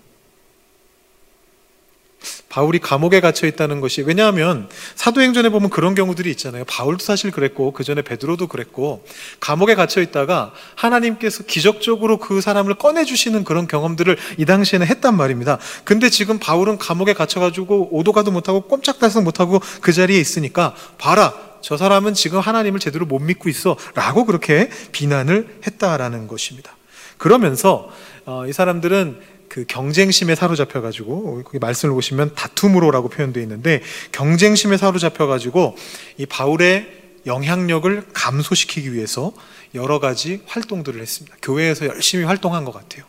바울이 2.50 2.80
감옥에 2.80 3.22
갇혀 3.22 3.48
있다는 3.48 3.80
것이 3.80 4.02
왜냐하면 4.02 4.68
사도행전에 4.96 5.50
보면 5.50 5.70
그런 5.70 5.96
경우들이 5.96 6.30
있잖아요. 6.32 6.66
바울도 6.66 7.04
사실 7.04 7.32
그랬고 7.32 7.72
그 7.72 7.84
전에 7.84 8.02
베드로도 8.02 8.48
그랬고 8.48 9.06
감옥에 9.40 9.76
갇혀 9.76 10.02
있다가 10.02 10.52
하나님께서 10.76 11.44
기적적으로 11.44 12.18
그 12.18 12.42
사람을 12.42 12.76
꺼내 12.76 13.06
주시는 13.06 13.44
그런 13.44 13.68
경험들을 13.68 14.18
이 14.38 14.46
당시에는 14.46 14.88
했단 14.88 15.16
말입니다. 15.16 15.60
근데 15.84 16.10
지금 16.10 16.40
바울은 16.40 16.80
감옥에 16.80 17.14
갇혀 17.14 17.40
가지고 17.40 17.88
오도 17.92 18.12
가도 18.12 18.32
못하고 18.32 18.62
꼼짝달싹 18.62 19.24
못하고 19.24 19.62
그 19.82 19.94
자리에 19.94 20.20
있으니까 20.20 20.76
봐라. 20.98 21.49
저 21.62 21.78
사람은 21.78 22.14
지금 22.14 22.40
하나님을 22.40 22.80
제대로 22.80 23.06
못 23.06 23.20
믿고 23.20 23.50
있어. 23.50 23.78
라고 23.96 24.26
그렇게 24.26 24.70
비난을 24.92 25.60
했다라는 25.66 26.28
것입니다. 26.28 26.76
그러면서 27.18 27.90
어, 28.26 28.46
이 28.48 28.54
사람들은 28.54 29.20
그 29.50 29.66
경쟁심에 29.68 30.36
사로잡혀 30.36 30.80
가지고 30.80 31.44
거기 31.44 31.60
말씀을 31.60 31.94
보시면 31.96 32.36
다툼으로라고 32.36 33.10
표현되어 33.10 33.42
있는데 33.44 33.82
경쟁심에 34.12 34.78
사로잡혀 34.78 35.26
가지고 35.28 35.76
이 36.18 36.26
바울의 36.26 37.00
영향력을 37.26 38.06
감소시키기 38.14 38.94
위해서 38.94 39.34
여러 39.76 40.00
가지 40.00 40.42
활동들을 40.46 41.02
했습니다. 41.02 41.36
교회에서 41.42 41.88
열심히 41.88 42.24
활동한 42.24 42.64
것 42.64 42.72
같아요. 42.72 43.04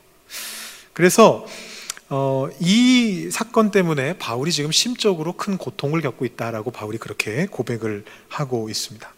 그래서 0.93 1.47
어, 2.13 2.49
이 2.59 3.29
사건 3.31 3.71
때문에 3.71 4.19
바울이 4.19 4.51
지금 4.51 4.73
심적으로 4.73 5.35
큰 5.35 5.57
고통을 5.57 6.01
겪고 6.01 6.25
있다라고 6.25 6.73
바울이 6.73 6.99
그렇게 6.99 7.47
고백을 7.47 8.05
하고 8.29 8.69
있습니다. 8.69 9.09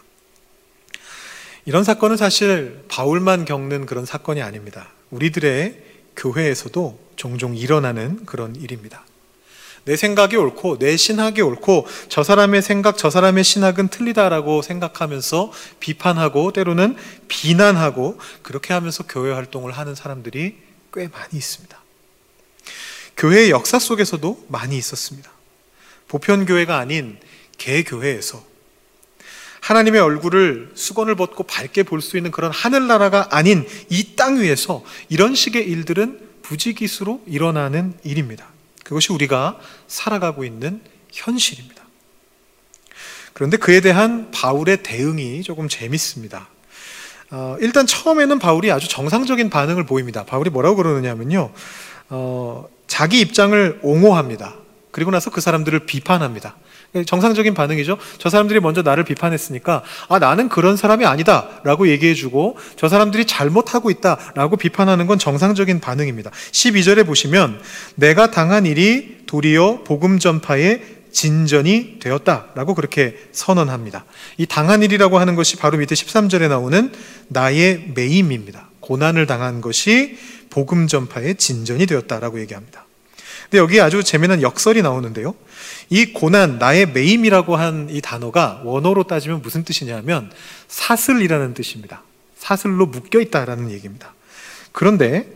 이런 1.65 1.85
사건은 1.85 2.19
사실 2.19 2.85
바울만 2.89 3.47
겪는 3.47 3.87
그런 3.87 4.05
사건이 4.05 4.43
아닙니다. 4.43 4.91
우리들의 5.11 5.83
교회에서도 6.17 6.99
종종 7.17 7.57
일어나는 7.57 8.27
그런 8.27 8.55
일입니다. 8.57 9.07
내 9.85 9.97
생각이 9.97 10.37
옳고 10.37 10.79
내 10.79 10.97
신학이 10.97 11.41
옳고 11.41 11.87
저 12.09 12.23
사람의 12.23 12.61
생각, 12.61 12.99
저 12.99 13.09
사람의 13.09 13.43
신학은 13.43 13.89
틀리다라고 13.89 14.61
생각하면서 14.61 15.51
비판하고 15.81 16.53
때로는 16.53 16.97
비난하고 17.29 18.19
그렇게 18.43 18.75
하면서 18.75 19.03
교회 19.09 19.33
활동을 19.33 19.73
하는 19.73 19.95
사람들이 19.95 20.59
꽤 20.93 21.09
많이 21.09 21.31
있습니다. 21.33 21.82
교회의 23.23 23.51
역사 23.51 23.79
속에서도 23.79 24.47
많이 24.49 24.77
있었습니다. 24.77 25.31
보편교회가 26.09 26.77
아닌 26.77 27.19
개교회에서 27.57 28.43
하나님의 29.61 30.01
얼굴을 30.01 30.73
수건을 30.75 31.15
벗고 31.15 31.45
밝게 31.45 31.85
볼 31.85 32.01
수 32.01 32.17
있는 32.17 32.33
그런 32.33 32.51
하늘나라가 32.51 33.29
아닌 33.31 33.65
이 33.91 34.17
땅 34.17 34.41
위에서 34.41 34.85
이런 35.09 35.37
식의 35.37 35.65
일들은 35.69 36.19
부지기수로 36.43 37.23
일어나는 37.29 37.95
일입니다. 38.03 38.49
그것이 38.83 39.13
우리가 39.13 39.61
살아가고 39.87 40.45
있는 40.45 40.83
현실입니다. 41.13 41.81
그런데 43.35 43.57
그에 43.57 43.81
대한 43.81 44.33
바울의 44.33 44.83
대응이 44.83 45.45
조금 45.45 45.69
재밌습니다. 45.69 46.49
어, 47.31 47.57
일단 47.61 47.87
처음에는 47.87 48.41
바울이 48.41 48.73
아주 48.73 48.89
정상적인 48.89 49.49
반응을 49.49 49.87
보입니다. 49.87 50.25
바울이 50.25 50.51
뭐라고 50.51 50.75
그러느냐면요. 50.75 51.53
어, 52.09 52.69
자기 52.93 53.21
입장을 53.21 53.79
옹호합니다. 53.81 54.55
그리고 54.91 55.11
나서 55.11 55.31
그 55.31 55.41
사람들을 55.41 55.87
비판합니다. 55.87 56.57
정상적인 57.07 57.55
반응이죠. 57.55 57.97
저 58.19 58.29
사람들이 58.29 58.61
먼저 58.61 58.83
나를 58.83 59.05
비판했으니까, 59.05 59.83
아, 60.11 60.19
나는 60.19 60.51
그런 60.51 60.77
사람이 60.77 61.07
아니다. 61.07 61.49
라고 61.65 61.89
얘기해주고, 61.89 62.59
저 62.77 62.91
사람들이 62.91 63.25
잘못하고 63.25 63.91
있다. 63.91 64.19
라고 64.35 64.59
비판하는 64.59 65.07
건 65.07 65.19
정상적인 65.19 65.81
반응입니다. 65.81 66.31
12절에 66.31 67.07
보시면, 67.07 67.63
내가 67.95 68.31
당한 68.31 68.67
일이 68.67 69.21
도리어 69.27 69.85
복음 69.85 70.19
전파의 70.19 70.83
진전이 71.13 71.99
되었다. 71.99 72.49
라고 72.55 72.75
그렇게 72.75 73.17
선언합니다. 73.33 74.05
이 74.37 74.45
당한 74.45 74.83
일이라고 74.83 75.19
하는 75.19 75.35
것이 75.35 75.57
바로 75.57 75.79
밑에 75.79 75.95
13절에 75.95 76.51
나오는 76.51 76.93
나의 77.29 77.93
매임입니다. 77.95 78.69
고난을 78.83 79.27
당한 79.27 79.61
것이 79.63 80.19
복음 80.51 80.87
전파의 80.87 81.37
진전이 81.37 81.87
되었다라고 81.87 82.41
얘기합니다. 82.41 82.85
근데 83.45 83.59
여기 83.59 83.81
아주 83.81 84.03
재미난 84.03 84.43
역설이 84.43 84.83
나오는데요. 84.83 85.35
이 85.91 86.13
고난, 86.13 86.59
나의 86.59 86.87
매임이라고 86.93 87.57
한 87.57 87.89
이 87.91 88.01
단어가 88.01 88.61
원어로 88.65 89.05
따지면 89.05 89.43
무슨 89.43 89.65
뜻이냐면 89.65 90.31
사슬이라는 90.69 91.55
뜻입니다. 91.55 92.03
사슬로 92.39 92.87
묶여 92.87 93.21
있다라는 93.21 93.71
얘기입니다. 93.71 94.15
그런데 94.73 95.27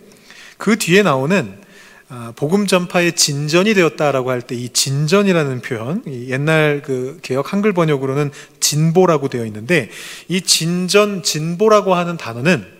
그 0.59 0.77
뒤에 0.79 1.03
나오는 1.03 1.65
아, 2.09 2.33
복음 2.37 2.67
전파의 2.69 3.17
진전이 3.17 3.75
되었다라고 3.75 4.31
할 4.31 4.41
때 4.43 4.55
이 4.55 4.69
진전이라는 4.69 5.61
표현, 5.61 6.03
옛날 6.29 6.81
그 6.85 7.19
개혁 7.23 7.53
한글 7.53 7.73
번역으로는 7.73 8.31
진보라고 8.61 9.29
되어 9.29 9.45
있는데 9.47 9.91
이 10.29 10.41
진전, 10.41 11.23
진보라고 11.25 11.95
하는 11.95 12.17
단어는 12.17 12.76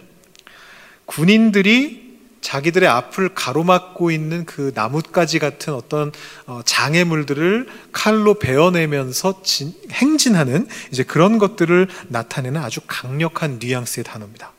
군인들이 1.07 2.07
자기들의 2.41 2.89
앞을 2.89 3.31
가로막고 3.35 4.13
있는 4.13 4.45
그 4.45 4.71
나뭇가지 4.75 5.41
같은 5.41 5.75
어떤 5.75 6.13
어, 6.47 6.61
장애물들을 6.65 7.67
칼로 7.91 8.35
베어내면서 8.35 9.43
진, 9.43 9.75
행진하는 9.91 10.69
이제 10.93 11.03
그런 11.03 11.39
것들을 11.39 11.89
나타내는 12.09 12.61
아주 12.61 12.81
강력한 12.87 13.59
뉘앙스의 13.61 14.05
단어입니다. 14.05 14.53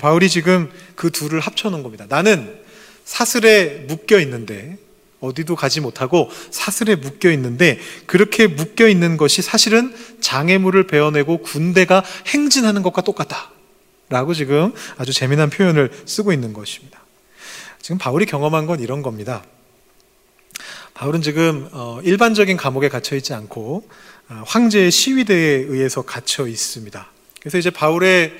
바울이 0.00 0.30
지금 0.30 0.70
그 0.94 1.10
둘을 1.10 1.40
합쳐놓은 1.40 1.82
겁니다. 1.82 2.06
나는 2.08 2.58
사슬에 3.04 3.84
묶여 3.88 4.18
있는데 4.20 4.78
어디도 5.20 5.54
가지 5.54 5.80
못하고 5.80 6.30
사슬에 6.50 6.96
묶여 6.96 7.30
있는데 7.30 7.78
그렇게 8.06 8.46
묶여 8.46 8.88
있는 8.88 9.16
것이 9.16 9.42
사실은 9.42 9.94
장애물을 10.20 10.86
베어내고 10.86 11.42
군대가 11.42 12.02
행진하는 12.26 12.82
것과 12.82 13.02
똑같다. 13.02 13.51
라고 14.12 14.34
지금 14.34 14.74
아주 14.98 15.10
재미난 15.14 15.48
표현을 15.48 15.90
쓰고 16.04 16.34
있는 16.34 16.52
것입니다. 16.52 17.00
지금 17.80 17.96
바울이 17.96 18.26
경험한 18.26 18.66
건 18.66 18.80
이런 18.80 19.00
겁니다. 19.00 19.42
바울은 20.92 21.22
지금 21.22 21.66
어, 21.72 21.98
일반적인 22.04 22.58
감옥에 22.58 22.90
갇혀 22.90 23.16
있지 23.16 23.32
않고 23.32 23.88
어, 24.28 24.42
황제의 24.46 24.90
시위대에 24.90 25.64
의해서 25.66 26.02
갇혀 26.02 26.46
있습니다. 26.46 27.10
그래서 27.40 27.56
이제 27.56 27.70
바울의 27.70 28.32
어, 28.32 28.36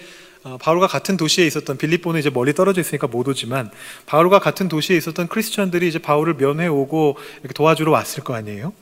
바울과 0.58 0.88
같은 0.88 1.16
도시에 1.16 1.46
있었던 1.46 1.76
빌립보는 1.76 2.18
이제 2.18 2.28
멀리 2.28 2.52
떨어져 2.52 2.80
있으니까 2.80 3.06
못 3.06 3.28
오지만 3.28 3.70
바울과 4.06 4.40
같은 4.40 4.68
도시에 4.68 4.96
있었던 4.96 5.28
크리스천들이 5.28 5.86
이제 5.86 6.00
바울을 6.00 6.36
면회 6.36 6.66
오고 6.66 7.16
이렇게 7.40 7.54
도와주러 7.54 7.92
왔을 7.92 8.24
거 8.24 8.34
아니에요. 8.34 8.72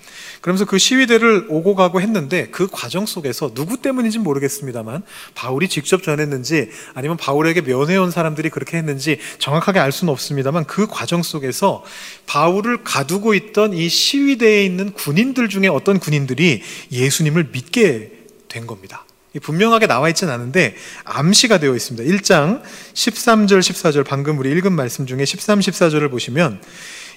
그러면서 0.41 0.65
그 0.65 0.79
시위대를 0.79 1.47
오고 1.51 1.75
가고 1.75 2.01
했는데 2.01 2.49
그 2.49 2.67
과정 2.71 3.05
속에서 3.05 3.53
누구 3.53 3.77
때문인지 3.77 4.19
모르겠습니다만 4.21 5.03
바울이 5.35 5.69
직접 5.69 6.03
전했는지 6.03 6.71
아니면 6.95 7.19
바울에게 7.19 7.61
면회 7.63 7.97
온 7.99 8.11
사람들이 8.11 8.49
그렇게 8.49 8.79
했는지 8.79 9.19
정확하게 9.39 9.81
알 9.81 9.93
수는 9.93 10.13
없습니다만 10.13 10.65
그 10.65 10.87
과정 10.87 11.23
속에서 11.23 11.85
바울을 12.27 12.85
가두고 12.85 13.35
있던 13.35 13.75
이 13.75 13.89
시위대에 13.89 14.65
있는 14.65 14.93
군인들 14.95 15.51
중에 15.51 15.69
어떤 15.69 15.99
군인들이 15.99 16.63
예수님을 16.91 17.51
믿게 17.53 18.13
된 18.49 18.67
겁니다. 18.67 19.05
분명하게 19.39 19.87
나와 19.87 20.09
있지는 20.09 20.33
않은데 20.33 20.75
암시가 21.05 21.59
되어 21.59 21.77
있습니다. 21.77 22.11
1장 22.11 22.63
13절 22.95 23.61
14절 23.61 24.05
방금 24.05 24.39
우리 24.39 24.51
읽은 24.51 24.73
말씀 24.73 25.07
중에 25.07 25.25
13, 25.25 25.61
14절을 25.61 26.11
보시면 26.11 26.61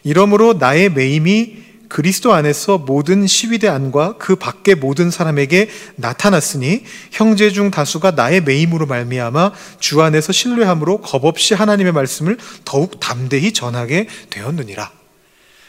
이러므로 0.04 0.54
나의 0.54 0.92
매임이 0.92 1.74
그리스도 1.94 2.34
안에서 2.34 2.80
모든 2.80 3.28
시위대 3.28 3.68
안과 3.68 4.18
그 4.18 4.36
밖의 4.36 4.76
모든 4.76 5.12
사람에게 5.12 5.70
나타났으니 5.96 6.84
형제 7.12 7.52
중 7.52 7.70
다수가 7.70 8.12
나의 8.12 8.42
매임으로 8.42 8.88
말미암아 8.88 9.52
주 9.80 10.02
안에서 10.02 10.34
신뢰함으로 10.34 11.02
겁없이 11.02 11.54
하나님의 11.54 11.94
말씀을 11.94 12.38
더욱 12.66 13.00
담대히 13.00 13.54
전하게 13.54 14.08
되었느니라. 14.32 14.92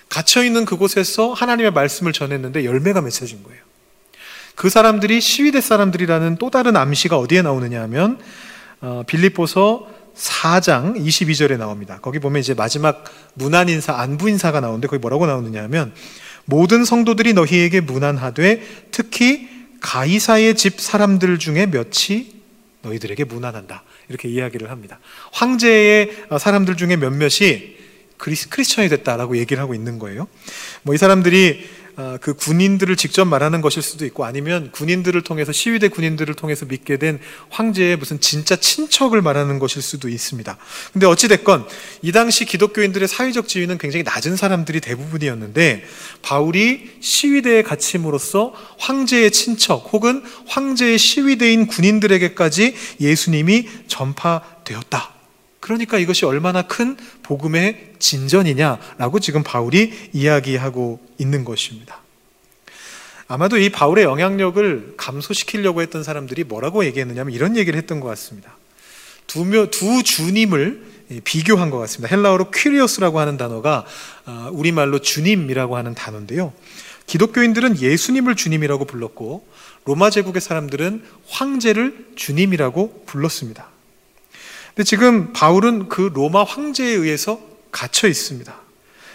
갇혀 0.08 0.44
있는 0.44 0.64
그곳에서 0.64 1.34
하나님의 1.34 1.72
말씀을 1.72 2.14
전했는데 2.14 2.64
열매가 2.64 3.02
맺혀진 3.02 3.42
거예요. 3.42 3.60
그 4.54 4.68
사람들이 4.70 5.20
시위대 5.20 5.60
사람들이라는 5.60 6.36
또 6.36 6.50
다른 6.50 6.76
암시가 6.76 7.18
어디에 7.18 7.42
나오느냐 7.42 7.82
하면 7.82 8.18
어, 8.80 9.02
빌립보서 9.06 9.88
4장 10.16 10.96
22절에 10.96 11.58
나옵니다. 11.58 11.98
거기 12.00 12.20
보면 12.20 12.40
이제 12.40 12.54
마지막 12.54 13.04
문안 13.34 13.68
인사, 13.68 13.94
안부 13.94 14.28
인사가 14.28 14.60
나오는데 14.60 14.86
거기 14.86 15.00
뭐라고 15.00 15.26
나오느냐 15.26 15.62
하면 15.64 15.92
모든 16.44 16.84
성도들이 16.84 17.32
너희에게 17.32 17.80
문안하되 17.80 18.62
특히 18.90 19.48
가이사의 19.80 20.54
집 20.54 20.80
사람들 20.80 21.38
중에 21.38 21.66
몇이 21.66 22.32
너희들에게 22.82 23.24
문안한다. 23.24 23.82
이렇게 24.08 24.28
이야기를 24.28 24.70
합니다. 24.70 25.00
황제의 25.32 26.26
사람들 26.38 26.76
중에 26.76 26.96
몇몇이 26.96 27.74
크리스천이 28.18 28.88
됐다라고 28.88 29.36
얘기를 29.36 29.60
하고 29.62 29.74
있는 29.74 29.98
거예요. 29.98 30.28
뭐 30.82 30.94
이 30.94 30.98
사람들이 30.98 31.66
아, 31.66 31.73
그 32.20 32.34
군인들을 32.34 32.96
직접 32.96 33.24
말하는 33.24 33.60
것일 33.60 33.82
수도 33.82 34.04
있고 34.06 34.24
아니면 34.24 34.70
군인들을 34.72 35.22
통해서 35.22 35.52
시위대 35.52 35.88
군인들을 35.88 36.34
통해서 36.34 36.66
믿게 36.66 36.96
된 36.96 37.20
황제의 37.50 37.96
무슨 37.96 38.20
진짜 38.20 38.56
친척을 38.56 39.22
말하는 39.22 39.58
것일 39.58 39.82
수도 39.82 40.08
있습니다. 40.08 40.56
근데 40.92 41.06
어찌 41.06 41.28
됐건 41.28 41.66
이 42.02 42.12
당시 42.12 42.44
기독교인들의 42.44 43.06
사회적 43.06 43.48
지위는 43.48 43.78
굉장히 43.78 44.02
낮은 44.02 44.36
사람들이 44.36 44.80
대부분이었는데 44.80 45.84
바울이 46.22 46.90
시위대에 47.00 47.62
갇힘으로써 47.62 48.52
황제의 48.78 49.30
친척 49.30 49.88
혹은 49.92 50.22
황제의 50.46 50.98
시위대인 50.98 51.66
군인들에게까지 51.66 52.74
예수님이 53.00 53.68
전파되었다. 53.86 55.13
그러니까 55.64 55.96
이것이 55.96 56.26
얼마나 56.26 56.60
큰 56.60 56.94
복음의 57.22 57.94
진전이냐라고 57.98 59.18
지금 59.18 59.42
바울이 59.42 60.10
이야기하고 60.12 61.00
있는 61.16 61.42
것입니다. 61.46 62.02
아마도 63.28 63.56
이 63.56 63.70
바울의 63.70 64.04
영향력을 64.04 64.92
감소시키려고 64.98 65.80
했던 65.80 66.02
사람들이 66.02 66.44
뭐라고 66.44 66.84
얘기했느냐면 66.84 67.32
이런 67.32 67.56
얘기를 67.56 67.78
했던 67.78 68.00
것 68.00 68.08
같습니다. 68.08 68.58
두, 69.26 69.46
며, 69.46 69.70
두 69.70 70.02
주님을 70.02 70.82
비교한 71.24 71.70
것 71.70 71.78
같습니다. 71.78 72.14
헬라어로 72.14 72.50
퀴리오스라고 72.50 73.18
하는 73.18 73.38
단어가 73.38 73.86
아, 74.26 74.50
우리말로 74.52 74.98
주님이라고 74.98 75.78
하는 75.78 75.94
단어인데요. 75.94 76.52
기독교인들은 77.06 77.80
예수님을 77.80 78.36
주님이라고 78.36 78.84
불렀고 78.84 79.48
로마 79.86 80.10
제국의 80.10 80.42
사람들은 80.42 81.02
황제를 81.26 82.08
주님이라고 82.16 83.04
불렀습니다. 83.06 83.72
근데 84.74 84.84
지금 84.84 85.32
바울은 85.32 85.88
그 85.88 86.10
로마 86.12 86.42
황제에 86.42 86.88
의해서 86.88 87.40
갇혀 87.70 88.08
있습니다. 88.08 88.52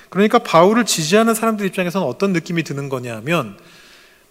그러니까 0.09 0.39
바울을 0.39 0.85
지지하는 0.85 1.33
사람들 1.33 1.65
입장에서는 1.67 2.05
어떤 2.07 2.33
느낌이 2.33 2.63
드는 2.63 2.89
거냐면 2.89 3.57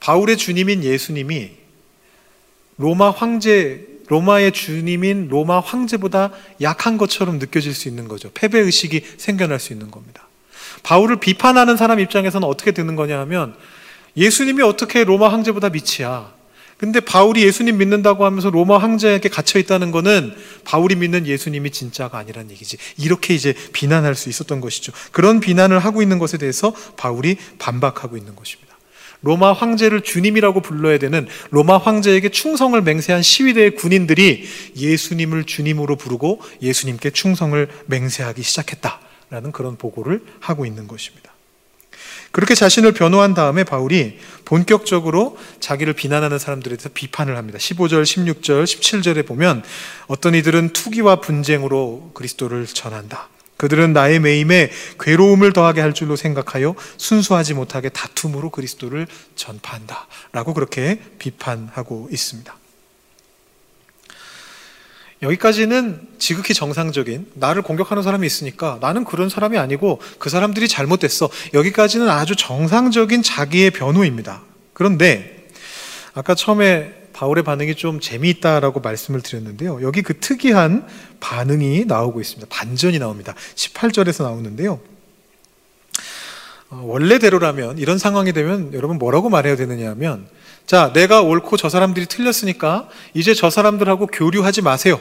바울의 0.01 0.37
주님인 0.39 0.83
예수님이 0.85 1.51
로마 2.79 3.11
황제 3.11 3.87
로마의 4.09 4.53
주님인 4.53 5.29
로마 5.29 5.61
황제보다 5.61 6.31
약한 6.63 6.97
것처럼 6.97 7.39
느껴질 7.39 7.75
수 7.75 7.89
있는 7.89 8.09
거죠. 8.09 8.31
패배 8.33 8.59
의식이 8.59 9.03
생겨날 9.19 9.61
수 9.61 9.75
있는 9.75 9.91
겁니다. 9.91 10.27
바울을 10.83 11.17
비판하는 11.17 11.77
사람 11.77 12.01
입장에서는 12.01 12.47
어떻게 12.49 12.71
되는 12.71 12.97
거냐 12.97 13.19
하면 13.21 13.55
예수님이 14.17 14.63
어떻게 14.63 15.05
로마 15.05 15.29
황제보다 15.29 15.69
밑이야. 15.69 16.38
근데 16.79 17.01
바울이 17.01 17.43
예수님 17.43 17.77
믿는다고 17.77 18.25
하면서 18.25 18.51
로마 18.51 18.79
황제에게 18.79 19.29
갇혀 19.29 19.59
있다는 19.59 19.91
거는 19.91 20.33
바울이 20.65 20.95
믿는 20.95 21.27
예수님이 21.27 21.71
진짜가 21.71 22.19
아니란 22.19 22.53
얘기지. 22.53 22.79
이렇게 22.97 23.35
이제 23.35 23.53
비난할 23.73 24.15
수 24.15 24.29
있었던 24.29 24.61
것이죠. 24.61 24.93
그런 25.11 25.41
비난을 25.41 25.81
하고 25.81 26.03
있는 26.03 26.19
것에 26.19 26.39
대해서 26.39 26.73
바울이 26.97 27.37
반박하고 27.59 28.17
있는 28.17 28.37
것입니다. 28.37 28.79
로마 29.23 29.53
황제를 29.53 30.03
주님이라고 30.03 30.61
불러야 30.61 30.99
되는 30.99 31.27
로마 31.51 31.79
황제에게 31.79 32.29
충성을 32.29 32.81
맹세한 32.81 33.23
시위대의 33.23 33.75
군인들이 33.75 34.45
예수님을 34.77 35.45
주님으로 35.45 35.97
부르고 35.97 36.41
예수님께 36.63 37.11
충성을 37.11 37.69
맹세하기 37.87 38.41
시작했다라는 38.41 39.51
그런 39.51 39.77
보고를 39.77 40.23
하고 40.39 40.65
있는 40.65 40.87
것입니다. 40.87 41.33
그렇게 42.31 42.55
자신을 42.55 42.93
변호한 42.93 43.35
다음에 43.35 43.65
바울이 43.65 44.19
본격적으로 44.45 45.39
자기를 45.61 45.95
비난하는 45.95 46.39
사람들에 46.39 46.77
대해서 46.77 46.91
비판을 46.93 47.37
합니다. 47.37 47.59
15절, 47.59 48.03
16절, 48.03 48.65
17절에 48.65 49.27
보면 49.27 49.63
어떤 50.07 50.35
이들은 50.35 50.73
투기와 50.73 51.21
분쟁으로 51.21 52.11
그리스도를 52.15 52.67
전한다. 52.67 53.29
그들은 53.57 53.93
나의 53.93 54.21
매임에 54.21 54.71
괴로움을 55.01 55.53
더하게 55.53 55.81
할 55.81 55.93
줄로 55.93 56.15
생각하여 56.15 56.77
순수하지 56.97 57.55
못하게 57.55 57.89
다툼으로 57.89 58.51
그리스도를 58.51 59.09
전파한다. 59.35 60.07
라고 60.33 60.55
그렇게 60.55 61.01
비판하고 61.19 62.09
있습니다. 62.13 62.57
여기까지는 65.23 66.01
지극히 66.19 66.55
정상적인 66.55 67.33
나를 67.35 67.63
공격하는 67.63 68.03
사람이 68.03 68.27
있으니까 68.27 68.79
나는 68.81 69.05
그런 69.05 69.29
사람이 69.29 69.59
아니고 69.59 70.01
그 70.19 70.31
사람들이 70.31 70.69
잘못됐어. 70.69 71.29
여기까지는 71.55 72.09
아주 72.09 72.37
정상적인 72.37 73.23
자기의 73.23 73.71
변호입니다. 73.71 74.43
그런데 74.73 75.49
아까 76.15 76.35
처음에 76.35 76.95
바울의 77.13 77.43
반응이 77.43 77.75
좀 77.75 77.99
재미있다라고 77.99 78.79
말씀을 78.79 79.23
드렸는데요. 79.23 79.83
여기 79.83 80.03
그 80.03 80.21
특이한 80.21 80.87
반응이 81.19 81.87
나오고 81.87 82.21
있습니다. 82.21 82.47
반전이 82.49 83.01
나옵니다. 83.01 83.35
18절에서 83.57 84.23
나오는데요. 84.23 84.81
어, 86.71 86.83
원래대로라면 86.85 87.79
이런 87.79 87.99
상황이 87.99 88.33
되면 88.33 88.73
여러분 88.75 88.99
뭐라고 88.99 89.31
말해야 89.31 89.57
되느냐 89.57 89.91
하면 89.91 90.27
자, 90.67 90.93
내가 90.93 91.23
옳고 91.23 91.57
저 91.57 91.71
사람들이 91.71 92.05
틀렸으니까 92.07 92.89
이제 93.15 93.33
저 93.33 93.49
사람들하고 93.49 94.07
교류하지 94.09 94.61
마세요. 94.61 95.01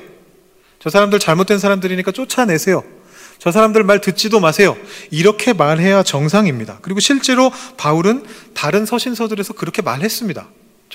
저 0.80 0.90
사람들 0.90 1.20
잘못된 1.20 1.60
사람들이니까 1.60 2.14
쫓아내세요. 2.14 2.84
저 3.38 3.52
사람들 3.52 3.84
말 3.84 4.00
듣지도 4.00 4.40
마세요. 4.40 4.78
이렇게 5.12 5.52
말해야 5.52 6.04
정상입니다. 6.04 6.80
그리고 6.82 7.02
실제로 7.02 7.52
바울은 7.76 8.26
다른 8.54 8.86
서신서들에서 8.86 9.54
그렇게 9.54 9.82
말했습니다. 9.82 10.48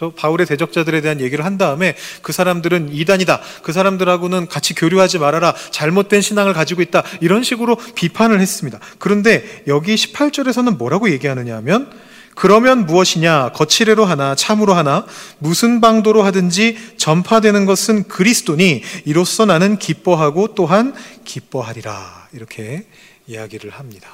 저 0.02 0.10
바울의 0.10 0.48
대적자들에 0.48 1.00
대한 1.00 1.20
얘기를 1.20 1.44
한 1.44 1.58
다음에 1.58 1.94
그 2.22 2.32
사람들은 2.32 2.92
이단이다. 2.92 3.40
그 3.62 3.72
사람들하고는 3.72 4.48
같이 4.48 4.74
교류하지 4.74 5.20
말아라. 5.20 5.54
잘못된 5.70 6.22
신앙을 6.22 6.54
가지고 6.54 6.82
있다. 6.82 7.04
이런 7.20 7.44
식으로 7.44 7.76
비판을 7.94 8.40
했습니다. 8.40 8.80
그런데 8.98 9.62
여기 9.68 9.94
18절에서는 9.94 10.76
뭐라고 10.76 11.08
얘기하느냐 11.10 11.54
하면 11.58 11.92
그러면 12.34 12.84
무엇이냐? 12.86 13.52
거칠애로 13.52 14.04
하나, 14.04 14.34
참으로 14.34 14.74
하나, 14.74 15.06
무슨 15.38 15.80
방도로 15.80 16.22
하든지 16.22 16.94
전파되는 16.96 17.64
것은 17.64 18.08
그리스도니 18.08 18.82
이로써 19.04 19.46
나는 19.46 19.78
기뻐하고 19.78 20.56
또한 20.56 20.94
기뻐하리라. 21.24 22.28
이렇게 22.32 22.86
이야기를 23.28 23.70
합니다. 23.70 24.08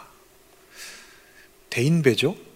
대인배죠? 1.70 2.47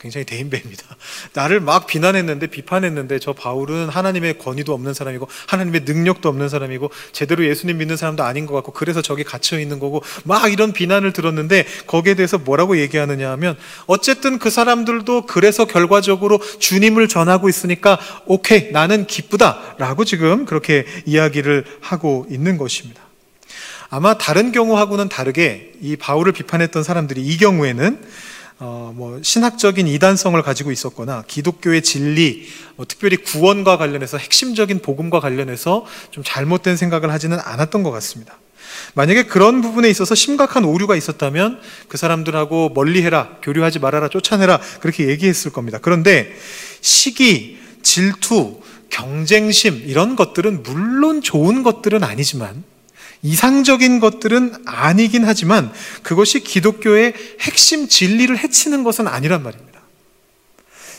굉장히 0.00 0.24
대인배입니다. 0.24 0.84
나를 1.34 1.60
막 1.60 1.86
비난했는데 1.86 2.46
비판했는데 2.46 3.18
저 3.18 3.32
바울은 3.32 3.88
하나님의 3.88 4.38
권위도 4.38 4.72
없는 4.72 4.94
사람이고 4.94 5.28
하나님의 5.48 5.82
능력도 5.84 6.28
없는 6.28 6.48
사람이고 6.48 6.90
제대로 7.12 7.44
예수님 7.44 7.78
믿는 7.78 7.96
사람도 7.96 8.22
아닌 8.22 8.46
것 8.46 8.54
같고 8.54 8.72
그래서 8.72 9.02
저기 9.02 9.24
갇혀 9.24 9.58
있는 9.58 9.80
거고 9.80 10.02
막 10.24 10.52
이런 10.52 10.72
비난을 10.72 11.12
들었는데 11.12 11.66
거기에 11.86 12.14
대해서 12.14 12.38
뭐라고 12.38 12.78
얘기하느냐 12.78 13.30
하면 13.32 13.56
어쨌든 13.86 14.38
그 14.38 14.50
사람들도 14.50 15.26
그래서 15.26 15.64
결과적으로 15.64 16.38
주님을 16.60 17.08
전하고 17.08 17.48
있으니까 17.48 17.98
오케이 18.26 18.70
나는 18.70 19.06
기쁘다라고 19.06 20.04
지금 20.04 20.44
그렇게 20.44 20.86
이야기를 21.06 21.64
하고 21.80 22.24
있는 22.30 22.56
것입니다. 22.56 23.02
아마 23.90 24.18
다른 24.18 24.52
경우하고는 24.52 25.08
다르게 25.08 25.72
이 25.80 25.96
바울을 25.96 26.32
비판했던 26.32 26.82
사람들이 26.82 27.22
이 27.22 27.36
경우에는 27.38 27.98
어, 28.60 28.92
뭐 28.94 29.20
신학적인 29.22 29.86
이단성을 29.86 30.40
가지고 30.42 30.72
있었거나 30.72 31.22
기독교의 31.28 31.82
진리, 31.82 32.46
뭐 32.76 32.86
특별히 32.86 33.16
구원과 33.16 33.76
관련해서 33.76 34.18
핵심적인 34.18 34.80
복음과 34.80 35.20
관련해서 35.20 35.86
좀 36.10 36.24
잘못된 36.26 36.76
생각을 36.76 37.12
하지는 37.12 37.38
않았던 37.38 37.84
것 37.84 37.90
같습니다. 37.92 38.38
만약에 38.94 39.24
그런 39.24 39.60
부분에 39.62 39.88
있어서 39.88 40.14
심각한 40.14 40.64
오류가 40.64 40.96
있었다면 40.96 41.60
그 41.88 41.96
사람들하고 41.96 42.70
멀리해라, 42.70 43.36
교류하지 43.42 43.78
말아라, 43.78 44.08
쫓아내라 44.08 44.60
그렇게 44.80 45.08
얘기했을 45.08 45.52
겁니다. 45.52 45.78
그런데 45.80 46.34
시기, 46.80 47.58
질투, 47.82 48.60
경쟁심 48.90 49.82
이런 49.86 50.16
것들은 50.16 50.62
물론 50.64 51.22
좋은 51.22 51.62
것들은 51.62 52.02
아니지만 52.02 52.64
이상적인 53.22 54.00
것들은 54.00 54.64
아니긴 54.66 55.24
하지만 55.24 55.72
그것이 56.02 56.40
기독교의 56.40 57.14
핵심 57.40 57.88
진리를 57.88 58.36
해치는 58.38 58.84
것은 58.84 59.08
아니란 59.08 59.42
말입니다. 59.42 59.68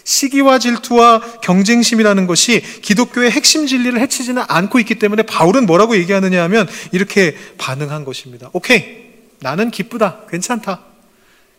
시기와 0.04 0.58
질투와 0.58 1.22
경쟁심이라는 1.42 2.26
것이 2.26 2.62
기독교의 2.82 3.30
핵심 3.30 3.68
진리를 3.68 4.00
해치지는 4.00 4.44
않고 4.48 4.80
있기 4.80 4.96
때문에 4.96 5.24
바울은 5.24 5.66
뭐라고 5.68 5.96
얘기하느냐 5.98 6.42
하면 6.44 6.68
이렇게 6.92 7.36
반응한 7.58 8.06
것입니다. 8.06 8.50
오케이. 8.54 9.10
나는 9.40 9.70
기쁘다. 9.70 10.22
괜찮다. 10.30 10.82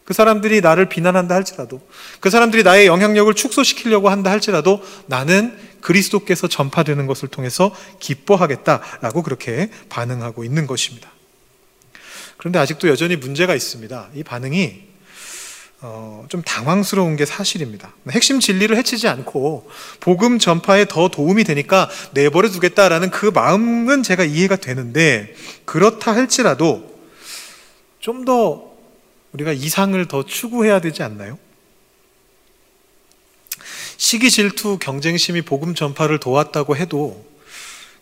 그 0.04 0.14
사람들이 0.14 0.60
나를 0.60 0.88
비난한다 0.88 1.36
할지라도 1.36 1.80
그 2.18 2.30
사람들이 2.30 2.64
나의 2.64 2.86
영향력을 2.86 3.32
축소시키려고 3.34 4.08
한다 4.08 4.32
할지라도 4.32 4.82
나는 5.06 5.56
그리스도께서 5.80 6.48
전파되는 6.48 7.06
것을 7.06 7.28
통해서 7.28 7.74
기뻐하겠다라고 7.98 9.22
그렇게 9.22 9.70
반응하고 9.88 10.44
있는 10.44 10.66
것입니다. 10.66 11.10
그런데 12.36 12.58
아직도 12.58 12.88
여전히 12.88 13.16
문제가 13.16 13.54
있습니다. 13.54 14.10
이 14.14 14.22
반응이 14.22 14.90
어, 15.82 16.26
좀 16.28 16.42
당황스러운 16.42 17.16
게 17.16 17.24
사실입니다. 17.24 17.94
핵심 18.10 18.38
진리를 18.38 18.76
해치지 18.76 19.08
않고 19.08 19.70
복음 20.00 20.38
전파에 20.38 20.84
더 20.84 21.08
도움이 21.08 21.44
되니까 21.44 21.88
내버려 22.12 22.50
두겠다라는 22.50 23.10
그 23.10 23.26
마음은 23.26 24.02
제가 24.02 24.24
이해가 24.24 24.56
되는데 24.56 25.34
그렇다 25.64 26.14
할지라도 26.14 26.90
좀 27.98 28.24
더 28.24 28.70
우리가 29.32 29.52
이상을 29.52 30.06
더 30.08 30.24
추구해야 30.24 30.80
되지 30.80 31.02
않나요? 31.02 31.38
시기 34.00 34.30
질투 34.30 34.78
경쟁심이 34.78 35.42
복음 35.42 35.74
전파를 35.74 36.20
도왔다고 36.20 36.74
해도 36.74 37.22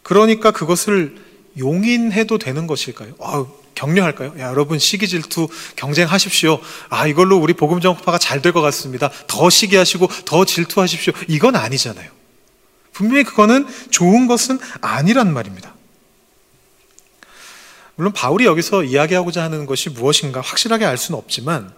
그러니까 0.04 0.52
그것을 0.52 1.16
용인해도 1.58 2.38
되는 2.38 2.68
것일까요? 2.68 3.14
아, 3.18 3.44
격려할까요? 3.74 4.34
야, 4.38 4.50
여러분 4.50 4.78
시기 4.78 5.08
질투 5.08 5.48
경쟁하십시오. 5.74 6.60
아, 6.88 7.08
이걸로 7.08 7.36
우리 7.38 7.52
복음 7.52 7.80
전파가 7.80 8.16
잘 8.16 8.40
될 8.42 8.52
것 8.52 8.60
같습니다. 8.60 9.10
더 9.26 9.50
시기하시고 9.50 10.06
더 10.24 10.44
질투하십시오. 10.44 11.12
이건 11.26 11.56
아니잖아요. 11.56 12.08
분명히 12.92 13.24
그거는 13.24 13.66
좋은 13.90 14.28
것은 14.28 14.60
아니란 14.80 15.32
말입니다. 15.32 15.74
물론 17.96 18.12
바울이 18.12 18.44
여기서 18.44 18.84
이야기하고자 18.84 19.42
하는 19.42 19.66
것이 19.66 19.90
무엇인가 19.90 20.42
확실하게 20.42 20.84
알 20.84 20.96
수는 20.96 21.18
없지만 21.18 21.74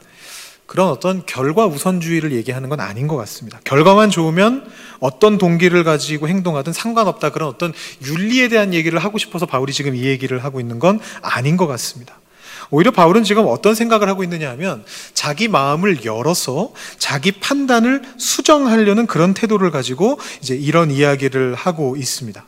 그런 0.71 0.89
어떤 0.89 1.27
결과 1.27 1.67
우선주의를 1.67 2.31
얘기하는 2.31 2.69
건 2.69 2.79
아닌 2.79 3.09
것 3.09 3.17
같습니다. 3.17 3.59
결과만 3.65 4.09
좋으면 4.09 4.71
어떤 5.01 5.37
동기를 5.37 5.83
가지고 5.83 6.29
행동하든 6.29 6.73
상관없다. 6.73 7.31
그런 7.31 7.49
어떤 7.49 7.73
윤리에 8.07 8.47
대한 8.47 8.73
얘기를 8.73 8.97
하고 9.01 9.19
싶어서 9.19 9.47
바울이 9.47 9.73
지금 9.73 9.97
이 9.97 10.05
얘기를 10.05 10.45
하고 10.45 10.61
있는 10.61 10.79
건 10.79 11.01
아닌 11.23 11.57
것 11.57 11.67
같습니다. 11.67 12.21
오히려 12.71 12.93
바울은 12.93 13.25
지금 13.25 13.47
어떤 13.49 13.75
생각을 13.75 14.09
하고 14.09 14.23
있느냐 14.23 14.49
하면 14.51 14.85
자기 15.13 15.49
마음을 15.49 16.05
열어서 16.05 16.73
자기 16.99 17.33
판단을 17.33 18.03
수정하려는 18.17 19.09
그런 19.09 19.35
태도를 19.35 19.73
가지고 19.73 20.21
이제 20.41 20.55
이런 20.55 20.93
이야기를 20.93 21.57
하고 21.57 21.97
있습니다. 21.97 22.47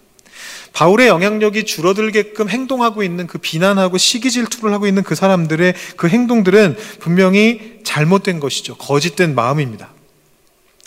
바울의 0.72 1.08
영향력이 1.08 1.64
줄어들게끔 1.64 2.48
행동하고 2.48 3.02
있는 3.02 3.26
그 3.26 3.38
비난하고 3.38 3.98
시기 3.98 4.30
질투를 4.30 4.72
하고 4.72 4.86
있는 4.86 5.02
그 5.02 5.14
사람들의 5.14 5.74
그 5.96 6.08
행동들은 6.08 6.76
분명히 6.98 7.80
잘못된 7.84 8.40
것이죠. 8.40 8.76
거짓된 8.76 9.34
마음입니다. 9.34 9.90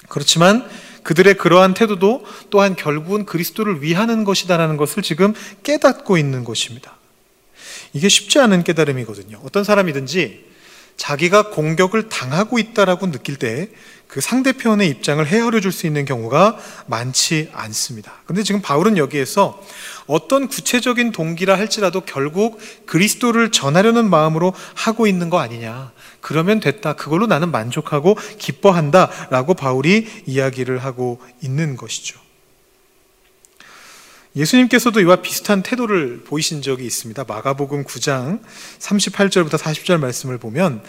그렇지만 0.09 0.67
그들의 1.03 1.35
그러한 1.35 1.75
태도도 1.75 2.25
또한 2.49 2.75
결국은 2.75 3.25
그리스도를 3.25 3.83
위하는 3.83 4.23
것이다라는 4.23 4.75
것을 4.75 5.03
지금 5.03 5.33
깨닫고 5.63 6.17
있는 6.17 6.43
것입니다. 6.43 6.97
이게 7.93 8.09
쉽지 8.09 8.39
않은 8.39 8.63
깨달음이거든요. 8.63 9.39
어떤 9.43 9.63
사람이든지 9.63 10.45
자기가 10.97 11.49
공격을 11.49 12.09
당하고 12.09 12.57
있다라고 12.57 13.11
느낄 13.11 13.35
때 13.35 13.69
그 14.15 14.21
상대편의 14.21 14.87
입장을 14.87 15.27
헤아려 15.27 15.59
줄 15.59 15.73
수 15.73 15.87
있는 15.87 16.05
경우가 16.05 16.57
많지 16.87 17.49
않습니다. 17.51 18.13
근데 18.25 18.43
지금 18.43 18.61
바울은 18.61 18.97
여기에서 18.97 19.61
어떤 20.07 20.47
구체적인 20.47 21.11
동기라 21.11 21.57
할지라도 21.57 21.99
결국 21.99 22.57
그리스도를 22.85 23.51
전하려는 23.51 24.09
마음으로 24.09 24.53
하고 24.73 25.05
있는 25.05 25.29
거 25.29 25.39
아니냐. 25.39 25.91
그러면 26.21 26.61
됐다. 26.61 26.93
그걸로 26.93 27.27
나는 27.27 27.51
만족하고 27.51 28.17
기뻐한다. 28.37 29.09
라고 29.31 29.53
바울이 29.53 30.07
이야기를 30.25 30.77
하고 30.77 31.19
있는 31.41 31.75
것이죠. 31.75 32.17
예수님께서도 34.33 35.01
이와 35.01 35.17
비슷한 35.17 35.61
태도를 35.61 36.21
보이신 36.23 36.61
적이 36.61 36.85
있습니다. 36.85 37.25
마가복음 37.27 37.83
9장 37.83 38.39
38절부터 38.79 39.57
40절 39.57 39.99
말씀을 39.99 40.37
보면 40.37 40.83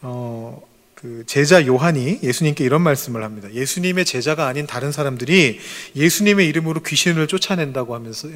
어, 0.00 0.69
그 1.00 1.24
제자 1.24 1.66
요한이 1.66 2.18
예수님께 2.22 2.62
이런 2.62 2.82
말씀을 2.82 3.24
합니다. 3.24 3.48
예수님의 3.50 4.04
제자가 4.04 4.46
아닌 4.46 4.66
다른 4.66 4.92
사람들이 4.92 5.58
예수님의 5.96 6.46
이름으로 6.46 6.82
귀신을 6.82 7.26
쫓아낸다고 7.26 7.94
하면서 7.94 8.28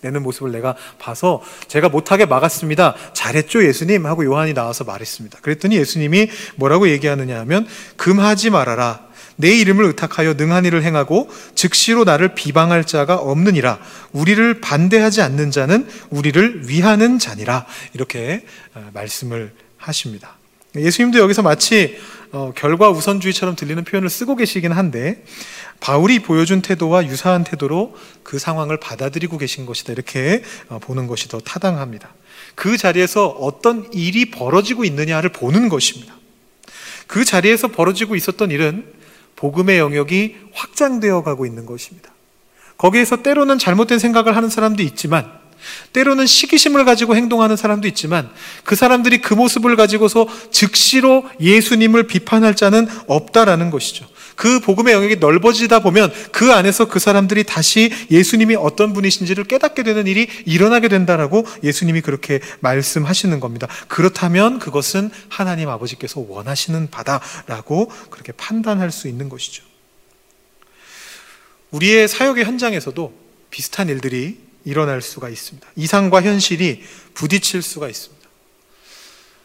내는 0.00 0.22
모습을 0.24 0.50
내가 0.50 0.74
봐서 0.98 1.40
제가 1.68 1.88
못하게 1.88 2.26
막았습니다. 2.26 2.96
잘했죠, 3.12 3.64
예수님? 3.64 4.04
하고 4.04 4.24
요한이 4.24 4.52
나와서 4.52 4.82
말했습니다. 4.82 5.38
그랬더니 5.42 5.76
예수님이 5.76 6.28
뭐라고 6.56 6.88
얘기하느냐 6.88 7.38
하면 7.40 7.68
금하지 7.96 8.50
말아라. 8.50 9.06
내 9.36 9.56
이름을 9.56 9.84
의탁하여 9.84 10.34
능한 10.34 10.64
일을 10.64 10.82
행하고 10.82 11.30
즉시로 11.54 12.02
나를 12.02 12.34
비방할 12.34 12.82
자가 12.82 13.14
없느니라. 13.14 13.78
우리를 14.10 14.60
반대하지 14.60 15.22
않는 15.22 15.52
자는 15.52 15.86
우리를 16.10 16.68
위하는 16.68 17.20
자니라. 17.20 17.64
이렇게 17.94 18.44
어, 18.74 18.90
말씀을 18.92 19.52
하십니다. 19.76 20.37
예수님도 20.80 21.18
여기서 21.18 21.42
마치 21.42 21.98
어, 22.32 22.52
결과 22.54 22.90
우선주의처럼 22.90 23.56
들리는 23.56 23.84
표현을 23.84 24.10
쓰고 24.10 24.36
계시긴 24.36 24.72
한데 24.72 25.24
바울이 25.80 26.18
보여준 26.18 26.60
태도와 26.60 27.06
유사한 27.06 27.44
태도로 27.44 27.96
그 28.22 28.38
상황을 28.38 28.78
받아들이고 28.78 29.38
계신 29.38 29.64
것이다 29.64 29.92
이렇게 29.92 30.42
어, 30.68 30.78
보는 30.78 31.06
것이 31.06 31.28
더 31.28 31.38
타당합니다. 31.40 32.14
그 32.54 32.76
자리에서 32.76 33.28
어떤 33.28 33.88
일이 33.92 34.30
벌어지고 34.30 34.84
있느냐를 34.84 35.30
보는 35.30 35.68
것입니다. 35.68 36.14
그 37.06 37.24
자리에서 37.24 37.68
벌어지고 37.68 38.16
있었던 38.16 38.50
일은 38.50 38.84
복음의 39.36 39.78
영역이 39.78 40.36
확장되어 40.52 41.22
가고 41.22 41.46
있는 41.46 41.64
것입니다. 41.64 42.12
거기에서 42.76 43.22
때로는 43.22 43.58
잘못된 43.58 43.98
생각을 43.98 44.36
하는 44.36 44.48
사람도 44.48 44.82
있지만 44.82 45.37
때로는 45.92 46.26
시기심을 46.26 46.84
가지고 46.84 47.16
행동하는 47.16 47.56
사람도 47.56 47.88
있지만 47.88 48.30
그 48.64 48.76
사람들이 48.76 49.20
그 49.20 49.34
모습을 49.34 49.76
가지고서 49.76 50.26
즉시로 50.50 51.24
예수님을 51.40 52.06
비판할 52.06 52.56
자는 52.56 52.88
없다라는 53.06 53.70
것이죠. 53.70 54.06
그 54.38 54.60
복음의 54.60 54.94
영역이 54.94 55.16
넓어지다 55.16 55.80
보면 55.80 56.12
그 56.30 56.52
안에서 56.52 56.86
그 56.86 57.00
사람들이 57.00 57.42
다시 57.42 57.90
예수님이 58.08 58.54
어떤 58.54 58.92
분이신지를 58.92 59.44
깨닫게 59.44 59.82
되는 59.82 60.06
일이 60.06 60.28
일어나게 60.46 60.86
된다라고 60.86 61.44
예수님이 61.64 62.02
그렇게 62.02 62.38
말씀하시는 62.60 63.40
겁니다. 63.40 63.66
그렇다면 63.88 64.60
그것은 64.60 65.10
하나님 65.28 65.68
아버지께서 65.68 66.24
원하시는 66.26 66.88
바다라고 66.88 67.90
그렇게 68.10 68.30
판단할 68.30 68.92
수 68.92 69.08
있는 69.08 69.28
것이죠. 69.28 69.64
우리의 71.72 72.06
사역의 72.06 72.44
현장에서도 72.44 73.12
비슷한 73.50 73.88
일들이 73.88 74.38
일어날 74.68 75.00
수가 75.00 75.30
있습니다. 75.30 75.66
이상과 75.76 76.20
현실이 76.22 76.82
부딪힐 77.14 77.62
수가 77.62 77.88
있습니다. 77.88 78.28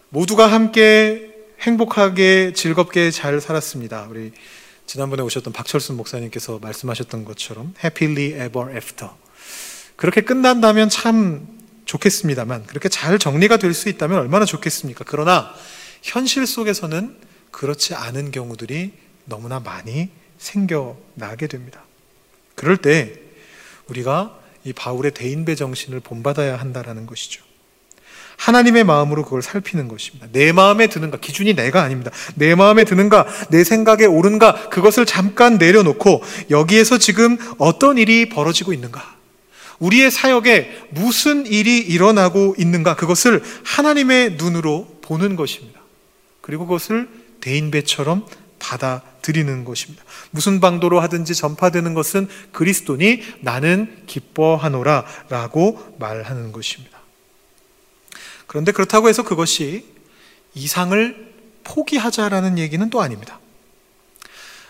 모두가 0.09 0.47
함께 0.47 1.31
행복하게 1.61 2.51
즐겁게 2.53 3.09
잘 3.09 3.39
살았습니다. 3.39 4.07
우리 4.09 4.33
지난번에 4.85 5.23
오셨던 5.23 5.53
박철순 5.53 5.95
목사님께서 5.95 6.59
말씀하셨던 6.59 7.23
것처럼 7.23 7.73
happily 7.83 8.31
ever 8.45 8.69
after. 8.75 9.13
그렇게 9.95 10.21
끝난다면 10.21 10.89
참 10.89 11.47
좋겠습니다만 11.85 12.65
그렇게 12.65 12.89
잘 12.89 13.17
정리가 13.17 13.57
될 13.57 13.73
수 13.73 13.87
있다면 13.87 14.19
얼마나 14.19 14.43
좋겠습니까? 14.43 15.05
그러나 15.07 15.53
현실 16.01 16.45
속에서는 16.45 17.15
그렇지 17.51 17.95
않은 17.95 18.31
경우들이 18.31 18.91
너무나 19.25 19.61
많이 19.61 20.09
생겨나게 20.37 21.47
됩니다. 21.47 21.85
그럴 22.55 22.75
때 22.75 23.19
우리가 23.87 24.42
이 24.63 24.73
바울의 24.73 25.11
대인배 25.13 25.55
정신을 25.55 25.99
본받아야 25.99 26.57
한다라는 26.57 27.05
것이죠. 27.05 27.43
하나님의 28.37 28.83
마음으로 28.83 29.23
그걸 29.23 29.41
살피는 29.41 29.87
것입니다. 29.87 30.27
내 30.31 30.51
마음에 30.51 30.87
드는가? 30.87 31.17
기준이 31.17 31.53
내가 31.53 31.83
아닙니다. 31.83 32.11
내 32.35 32.55
마음에 32.55 32.83
드는가? 32.83 33.25
내 33.49 33.63
생각에 33.63 34.05
옳은가? 34.05 34.69
그것을 34.69 35.05
잠깐 35.05 35.57
내려놓고 35.57 36.21
여기에서 36.49 36.97
지금 36.97 37.37
어떤 37.57 37.97
일이 37.97 38.29
벌어지고 38.29 38.73
있는가? 38.73 39.13
우리의 39.79 40.11
사역에 40.11 40.87
무슨 40.89 41.45
일이 41.45 41.77
일어나고 41.77 42.55
있는가? 42.57 42.95
그것을 42.95 43.43
하나님의 43.63 44.35
눈으로 44.35 44.87
보는 45.01 45.35
것입니다. 45.35 45.79
그리고 46.41 46.65
그것을 46.65 47.09
대인배처럼 47.41 48.25
받아 48.59 49.01
들이는 49.23 49.65
것입니다. 49.65 50.03
무슨 50.29 50.59
방도로 50.59 50.99
하든지 50.99 51.33
전파되는 51.33 51.95
것은 51.95 52.27
그리스도니 52.51 53.23
나는 53.39 54.03
기뻐하노라 54.05 55.05
라고 55.29 55.95
말하는 55.97 56.51
것입니다. 56.51 56.99
그런데 58.45 58.71
그렇다고 58.71 59.09
해서 59.09 59.23
그것이 59.23 59.85
이상을 60.53 61.33
포기하자라는 61.63 62.59
얘기는 62.59 62.87
또 62.91 63.01
아닙니다. 63.01 63.39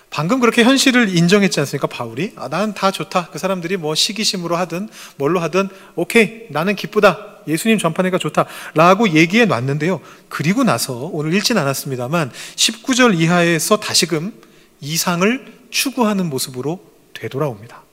방금 0.10 0.40
그렇게 0.40 0.64
현실을 0.64 1.18
인정했지 1.18 1.60
않습니까? 1.60 1.88
바울이. 1.88 2.34
아, 2.36 2.48
나는 2.48 2.76
다 2.76 2.92
좋다. 2.92 3.30
그 3.32 3.40
사람들이 3.40 3.78
뭐 3.78 3.96
시기심으로 3.96 4.56
하든 4.56 4.88
뭘로 5.18 5.40
하든 5.40 5.70
오케이. 5.96 6.46
나는 6.50 6.76
기쁘다. 6.76 7.33
예수님 7.48 7.78
전파니까 7.78 8.18
좋다. 8.18 8.46
라고 8.74 9.10
얘기해 9.10 9.46
놨는데요. 9.46 10.02
그리고 10.30 10.64
나서 10.64 11.10
오늘 11.12 11.34
읽진 11.34 11.58
않았습니다만 11.58 12.32
19절 12.56 13.20
이하에서 13.20 13.78
다시금 13.78 14.34
이상을 14.82 15.46
추구하는 15.70 16.30
모습으로 16.30 16.80
되돌아옵니다. 17.14 17.84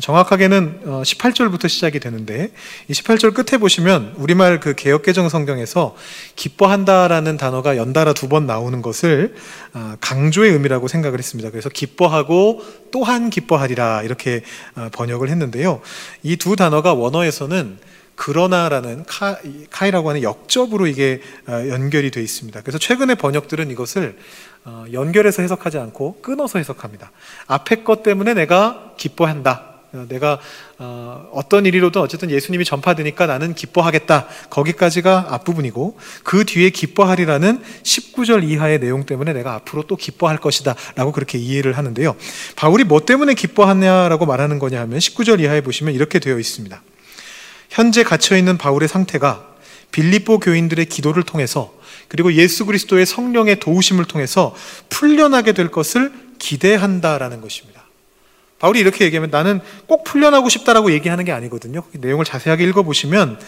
정확하게는 0.00 0.80
18절부터 0.84 1.64
어, 1.66 1.68
시작이 1.68 2.00
되는데 2.00 2.50
이 2.88 2.92
18절 2.92 3.34
끝에 3.34 3.58
보시면 3.58 4.14
우리말 4.16 4.60
그 4.60 4.74
개혁개정 4.74 5.28
성경에서 5.28 5.96
기뻐한다라는 6.36 7.36
단어가 7.36 7.76
연달아 7.76 8.14
두 8.14 8.30
번 8.30 8.46
나오는 8.46 8.80
것을 8.80 9.34
어, 9.74 9.94
강조의 10.00 10.52
의미라고 10.52 10.86
생각을 10.86 11.18
했습니다. 11.18 11.50
그래서 11.50 11.68
기뻐하고 11.68 12.62
또한 12.92 13.28
기뻐하리라 13.28 14.02
이렇게 14.02 14.42
어, 14.76 14.88
번역을 14.92 15.28
했는데요. 15.28 15.80
이 16.22 16.36
두 16.36 16.56
단어가 16.56 16.94
원어에서는 16.94 17.78
그러나라는 18.20 19.04
카, 19.06 19.38
카이라고 19.70 20.10
하는 20.10 20.22
역접으로 20.22 20.86
이게 20.86 21.22
연결이 21.48 22.10
되어 22.10 22.22
있습니다. 22.22 22.60
그래서 22.60 22.76
최근의 22.76 23.16
번역들은 23.16 23.70
이것을 23.70 24.18
연결해서 24.92 25.40
해석하지 25.40 25.78
않고 25.78 26.20
끊어서 26.20 26.58
해석합니다. 26.58 27.12
앞에 27.46 27.82
것 27.82 28.02
때문에 28.02 28.34
내가 28.34 28.92
기뻐한다. 28.98 29.68
어, 29.94 30.04
내가 30.08 30.38
어, 30.78 31.30
어떤 31.32 31.64
일이로든 31.64 32.02
어쨌든 32.02 32.30
예수님이 32.30 32.66
전파되니까 32.66 33.24
나는 33.26 33.54
기뻐하겠다. 33.54 34.26
거기까지가 34.50 35.28
앞부분이고 35.30 35.98
그 36.22 36.44
뒤에 36.44 36.68
기뻐하리라는 36.68 37.62
19절 37.82 38.44
이하의 38.44 38.80
내용 38.80 39.06
때문에 39.06 39.32
내가 39.32 39.54
앞으로 39.54 39.84
또 39.84 39.96
기뻐할 39.96 40.36
것이다. 40.36 40.74
라고 40.94 41.10
그렇게 41.10 41.38
이해를 41.38 41.78
하는데요. 41.78 42.14
바울이 42.54 42.84
뭐 42.84 43.00
때문에 43.00 43.32
기뻐하냐라고 43.32 44.26
말하는 44.26 44.58
거냐 44.58 44.78
하면 44.82 44.98
19절 44.98 45.40
이하에 45.40 45.62
보시면 45.62 45.94
이렇게 45.94 46.18
되어 46.18 46.38
있습니다. 46.38 46.82
현재 47.70 48.02
갇혀 48.02 48.36
있는 48.36 48.58
바울의 48.58 48.88
상태가 48.88 49.46
빌립보 49.92 50.40
교인들의 50.40 50.84
기도를 50.86 51.22
통해서 51.22 51.72
그리고 52.08 52.32
예수 52.34 52.66
그리스도의 52.66 53.06
성령의 53.06 53.60
도우심을 53.60 54.04
통해서 54.04 54.54
풀려나게 54.88 55.52
될 55.52 55.70
것을 55.70 56.12
기대한다라는 56.38 57.40
것입니다. 57.40 57.80
바울이 58.58 58.78
이렇게 58.78 59.04
얘기하면 59.06 59.30
나는 59.30 59.60
꼭 59.86 60.04
풀려나고 60.04 60.48
싶다라고 60.48 60.92
얘기하는 60.92 61.24
게 61.24 61.32
아니거든요. 61.32 61.82
내용을 61.92 62.24
자세하게 62.24 62.64
읽어보시면 62.64 63.40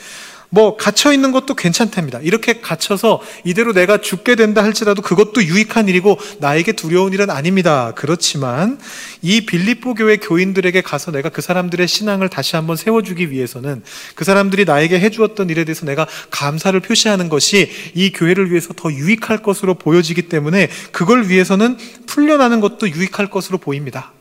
뭐 0.54 0.76
갇혀 0.76 1.14
있는 1.14 1.32
것도 1.32 1.54
괜찮답니다. 1.54 2.18
이렇게 2.20 2.60
갇혀서 2.60 3.22
이대로 3.42 3.72
내가 3.72 4.02
죽게 4.02 4.34
된다 4.34 4.62
할지라도 4.62 5.00
그것도 5.00 5.42
유익한 5.42 5.88
일이고 5.88 6.18
나에게 6.40 6.72
두려운 6.72 7.14
일은 7.14 7.30
아닙니다. 7.30 7.92
그렇지만 7.96 8.78
이 9.22 9.46
빌립보 9.46 9.94
교회 9.94 10.18
교인들에게 10.18 10.82
가서 10.82 11.10
내가 11.10 11.30
그 11.30 11.40
사람들의 11.40 11.88
신앙을 11.88 12.28
다시 12.28 12.54
한번 12.54 12.76
세워주기 12.76 13.30
위해서는 13.30 13.82
그 14.14 14.26
사람들이 14.26 14.66
나에게 14.66 15.00
해주었던 15.00 15.48
일에 15.48 15.64
대해서 15.64 15.86
내가 15.86 16.06
감사를 16.30 16.78
표시하는 16.80 17.30
것이 17.30 17.70
이 17.94 18.12
교회를 18.12 18.50
위해서 18.50 18.74
더 18.74 18.92
유익할 18.92 19.38
것으로 19.42 19.72
보여지기 19.72 20.28
때문에 20.28 20.68
그걸 20.92 21.30
위해서는 21.30 21.78
풀려나는 22.06 22.60
것도 22.60 22.90
유익할 22.90 23.30
것으로 23.30 23.56
보입니다. 23.56 24.12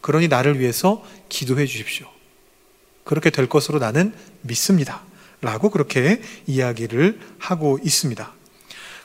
그러니 0.00 0.26
나를 0.26 0.58
위해서 0.58 1.04
기도해 1.28 1.66
주십시오. 1.66 2.08
그렇게 3.04 3.30
될 3.30 3.48
것으로 3.48 3.78
나는 3.78 4.12
믿습니다. 4.42 5.02
라고 5.40 5.70
그렇게 5.70 6.20
이야기를 6.46 7.18
하고 7.38 7.78
있습니다. 7.82 8.32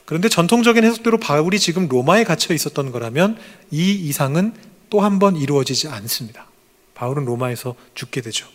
그런데 0.04 0.28
전통적인 0.28 0.84
해석대로 0.84 1.18
바울이 1.18 1.58
지금 1.58 1.88
로마에 1.88 2.24
갇혀 2.24 2.54
있었던 2.54 2.92
거라면 2.92 3.38
이 3.70 3.92
이상은 3.92 4.52
또 4.88 5.00
한 5.00 5.18
번 5.18 5.36
이루어지지 5.36 5.88
않습니다. 5.88 6.46
바울은 6.94 7.24
로마에서 7.24 7.74
죽게 7.94 8.20
되죠. 8.20 8.46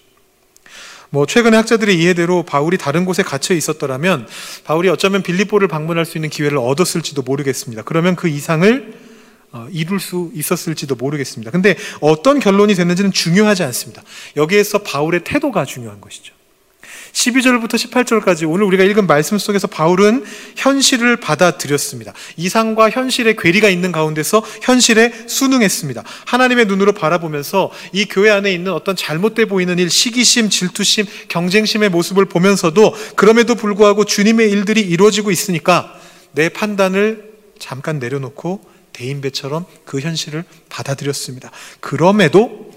뭐 1.09 1.25
최근의 1.25 1.57
학자들의 1.57 1.99
이해대로 1.99 2.43
바울이 2.43 2.77
다른 2.77 3.03
곳에 3.03 3.21
갇혀 3.21 3.53
있었더라면 3.53 4.27
바울이 4.63 4.87
어쩌면 4.87 5.23
빌립보를 5.23 5.67
방문할 5.67 6.05
수 6.05 6.17
있는 6.17 6.29
기회를 6.29 6.57
얻었을지도 6.57 7.21
모르겠습니다. 7.23 7.83
그러면 7.83 8.15
그 8.15 8.29
이상을 8.29 8.93
어, 9.51 9.67
이룰 9.73 9.99
수 9.99 10.31
있었을지도 10.33 10.95
모르겠습니다. 10.95 11.51
근데 11.51 11.75
어떤 11.99 12.39
결론이 12.39 12.73
됐는지는 12.75 13.11
중요하지 13.11 13.63
않습니다. 13.63 14.01
여기에서 14.37 14.77
바울의 14.77 15.25
태도가 15.25 15.65
중요한 15.65 15.99
것이죠. 15.99 16.33
12절부터 17.13 17.73
18절까지 17.73 18.49
오늘 18.49 18.65
우리가 18.65 18.83
읽은 18.83 19.07
말씀 19.07 19.37
속에서 19.37 19.67
바울은 19.67 20.23
현실을 20.55 21.17
받아들였습니다. 21.17 22.13
이상과 22.37 22.89
현실의 22.89 23.35
괴리가 23.35 23.69
있는 23.69 23.91
가운데서 23.91 24.43
현실에 24.61 25.11
순응했습니다. 25.27 26.03
하나님의 26.25 26.65
눈으로 26.65 26.93
바라보면서 26.93 27.71
이 27.93 28.05
교회 28.05 28.29
안에 28.29 28.53
있는 28.53 28.71
어떤 28.71 28.95
잘못돼 28.95 29.45
보이는 29.45 29.77
일, 29.79 29.89
시기심, 29.89 30.49
질투심, 30.49 31.05
경쟁심의 31.27 31.89
모습을 31.89 32.25
보면서도 32.25 32.95
그럼에도 33.15 33.55
불구하고 33.55 34.05
주님의 34.05 34.49
일들이 34.49 34.81
이루어지고 34.81 35.31
있으니까 35.31 35.99
내 36.31 36.49
판단을 36.49 37.31
잠깐 37.59 37.99
내려놓고 37.99 38.61
대인배처럼 38.93 39.65
그 39.85 39.99
현실을 39.99 40.43
받아들였습니다. 40.69 41.51
그럼에도 41.79 42.71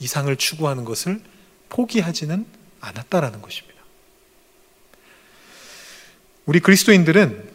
이상을 0.00 0.34
추구하는 0.36 0.84
것을 0.84 1.20
포기하지는 1.68 2.46
않았다라는 2.80 3.42
것입니다. 3.42 3.69
우리 6.50 6.58
그리스도인들은 6.58 7.48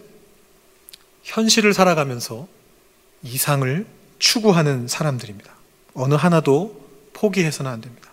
현실을 1.24 1.74
살아가면서 1.74 2.48
이상을 3.24 3.86
추구하는 4.20 4.88
사람들입니다. 4.88 5.52
어느 5.96 6.14
하나도 6.14 6.82
포기해서는 7.12 7.70
안 7.70 7.82
됩니다. 7.82 8.10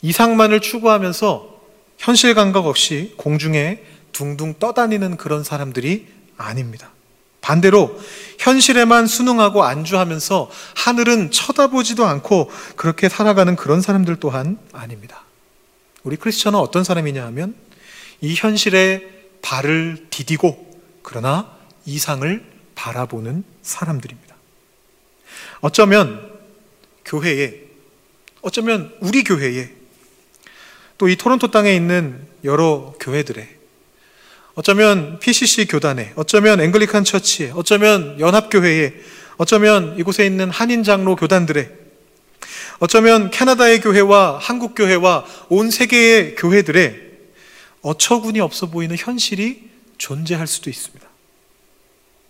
이상만을 0.00 0.60
추구하면서 0.60 1.60
현실 1.98 2.32
감각 2.32 2.64
없이 2.64 3.12
공중에 3.18 3.82
둥둥 4.12 4.54
떠다니는 4.58 5.18
그런 5.18 5.44
사람들이 5.44 6.06
아닙니다. 6.38 6.92
반대로 7.42 8.00
현실에만 8.38 9.06
순응하고 9.06 9.64
안주하면서 9.64 10.50
하늘은 10.76 11.30
쳐다보지도 11.30 12.06
않고 12.06 12.50
그렇게 12.74 13.10
살아가는 13.10 13.54
그런 13.54 13.82
사람들 13.82 14.16
또한 14.16 14.58
아닙니다. 14.72 15.24
우리 16.04 16.16
크리스천은 16.16 16.58
어떤 16.58 16.84
사람이냐 16.84 17.22
하면 17.26 17.54
이 18.22 18.34
현실에 18.34 19.19
발을 19.42 20.06
디디고 20.10 20.80
그러나 21.02 21.56
이상을 21.86 22.44
바라보는 22.74 23.44
사람들입니다. 23.62 24.34
어쩌면 25.60 26.30
교회에, 27.04 27.54
어쩌면 28.42 28.94
우리 29.00 29.24
교회에, 29.24 29.70
또 30.98 31.08
이 31.08 31.16
토론토 31.16 31.50
땅에 31.50 31.74
있는 31.74 32.26
여러 32.44 32.94
교회들에, 33.00 33.48
어쩌면 34.54 35.18
PCC 35.18 35.66
교단에, 35.66 36.12
어쩌면 36.16 36.60
앵글리칸 36.60 37.04
처치에, 37.04 37.52
어쩌면 37.54 38.20
연합교회에, 38.20 38.94
어쩌면 39.36 39.96
이곳에 39.98 40.26
있는 40.26 40.50
한인 40.50 40.82
장로 40.84 41.16
교단들에, 41.16 41.70
어쩌면 42.78 43.30
캐나다의 43.30 43.80
교회와 43.80 44.38
한국 44.38 44.74
교회와 44.74 45.24
온 45.48 45.70
세계의 45.70 46.34
교회들에 46.36 47.09
어처구니 47.82 48.40
없어 48.40 48.66
보이는 48.66 48.96
현실이 48.98 49.70
존재할 49.98 50.46
수도 50.46 50.70
있습니다. 50.70 51.08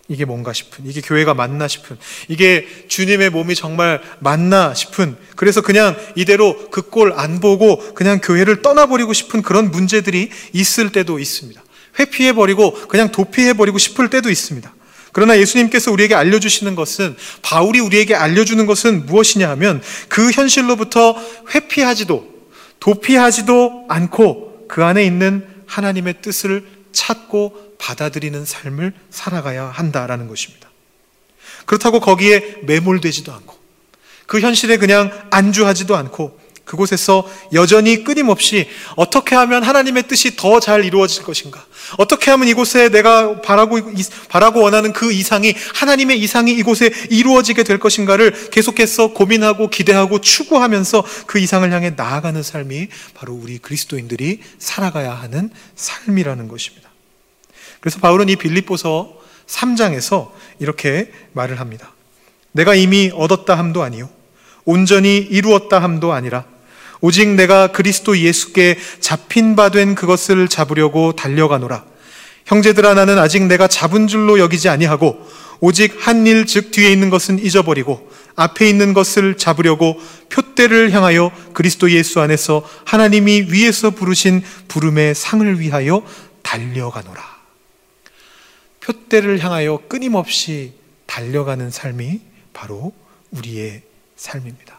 이게 0.07 0.25
뭔가 0.25 0.51
싶은, 0.51 0.85
이게 0.85 0.99
교회가 0.99 1.33
맞나 1.33 1.69
싶은, 1.69 1.97
이게 2.27 2.67
주님의 2.89 3.29
몸이 3.29 3.55
정말 3.55 4.01
맞나 4.19 4.73
싶은, 4.73 5.15
그래서 5.37 5.61
그냥 5.61 5.95
이대로 6.15 6.69
그 6.69 6.81
꼴 6.81 7.13
안 7.13 7.39
보고 7.39 7.93
그냥 7.93 8.19
교회를 8.19 8.61
떠나버리고 8.61 9.13
싶은 9.13 9.41
그런 9.41 9.71
문제들이 9.71 10.29
있을 10.51 10.91
때도 10.91 11.17
있습니다. 11.17 11.63
회피해버리고 11.99 12.87
그냥 12.87 13.11
도피해버리고 13.11 13.77
싶을 13.77 14.09
때도 14.09 14.29
있습니다. 14.29 14.73
그러나 15.13 15.37
예수님께서 15.37 15.91
우리에게 15.91 16.15
알려주시는 16.15 16.75
것은, 16.75 17.15
바울이 17.41 17.79
우리에게 17.79 18.13
알려주는 18.13 18.65
것은 18.65 19.05
무엇이냐 19.05 19.49
하면 19.51 19.81
그 20.09 20.31
현실로부터 20.31 21.15
회피하지도, 21.53 22.27
도피하지도 22.81 23.85
않고 23.87 24.50
그 24.71 24.85
안에 24.85 25.03
있는 25.03 25.45
하나님의 25.67 26.21
뜻을 26.21 26.65
찾고 26.93 27.75
받아들이는 27.77 28.45
삶을 28.45 28.93
살아가야 29.09 29.65
한다라는 29.65 30.29
것입니다. 30.29 30.69
그렇다고 31.65 31.99
거기에 31.99 32.59
매몰되지도 32.63 33.33
않고 33.33 33.57
그 34.27 34.39
현실에 34.39 34.77
그냥 34.77 35.11
안주하지도 35.29 35.97
않고 35.97 36.39
그곳에서 36.65 37.29
여전히 37.53 38.03
끊임없이 38.03 38.67
어떻게 38.95 39.35
하면 39.35 39.63
하나님의 39.63 40.07
뜻이 40.07 40.35
더 40.35 40.59
잘 40.59 40.85
이루어질 40.85 41.23
것인가? 41.23 41.65
어떻게 41.97 42.31
하면 42.31 42.47
이곳에 42.47 42.89
내가 42.89 43.41
바라고, 43.41 43.79
바라고 44.29 44.61
원하는 44.61 44.93
그 44.93 45.11
이상이, 45.11 45.53
하나님의 45.73 46.19
이상이 46.19 46.51
이곳에 46.51 46.91
이루어지게 47.09 47.63
될 47.63 47.79
것인가를 47.79 48.49
계속해서 48.51 49.13
고민하고 49.13 49.69
기대하고 49.69 50.21
추구하면서 50.21 51.03
그 51.25 51.39
이상을 51.39 51.69
향해 51.71 51.91
나아가는 51.95 52.41
삶이 52.41 52.87
바로 53.13 53.33
우리 53.33 53.57
그리스도인들이 53.57 54.41
살아가야 54.59 55.13
하는 55.13 55.49
삶이라는 55.75 56.47
것입니다. 56.47 56.89
그래서 57.79 57.99
바울은 57.99 58.29
이 58.29 58.35
빌립보서 58.35 59.17
3장에서 59.47 60.31
이렇게 60.59 61.11
말을 61.33 61.59
합니다. 61.59 61.93
내가 62.51 62.75
이미 62.75 63.11
얻었다 63.13 63.57
함도 63.57 63.81
아니요. 63.81 64.09
온전히 64.65 65.17
이루었다 65.17 65.79
함도 65.81 66.13
아니라 66.13 66.45
오직 67.01 67.27
내가 67.29 67.67
그리스도 67.67 68.17
예수께 68.17 68.77
잡힌 68.99 69.55
바 69.55 69.69
된 69.69 69.95
그것을 69.95 70.47
잡으려고 70.47 71.13
달려가노라. 71.15 71.83
형제들아 72.45 72.93
나는 72.93 73.17
아직 73.17 73.43
내가 73.43 73.67
잡은 73.67 74.07
줄로 74.07 74.39
여기지 74.39 74.69
아니하고 74.69 75.27
오직 75.61 75.95
한 75.99 76.25
일 76.27 76.45
즉 76.45 76.71
뒤에 76.71 76.91
있는 76.91 77.09
것은 77.09 77.39
잊어버리고 77.39 78.11
앞에 78.35 78.67
있는 78.69 78.93
것을 78.93 79.37
잡으려고 79.37 79.99
표대를 80.29 80.91
향하여 80.91 81.31
그리스도 81.53 81.91
예수 81.91 82.19
안에서 82.19 82.67
하나님이 82.85 83.47
위에서 83.49 83.91
부르신 83.91 84.43
부름의 84.67 85.15
상을 85.15 85.59
위하여 85.59 86.03
달려가노라. 86.43 87.21
표대를 88.81 89.39
향하여 89.43 89.79
끊임없이 89.87 90.73
달려가는 91.05 91.69
삶이 91.69 92.21
바로 92.53 92.93
우리의 93.31 93.83
삶입니다. 94.21 94.77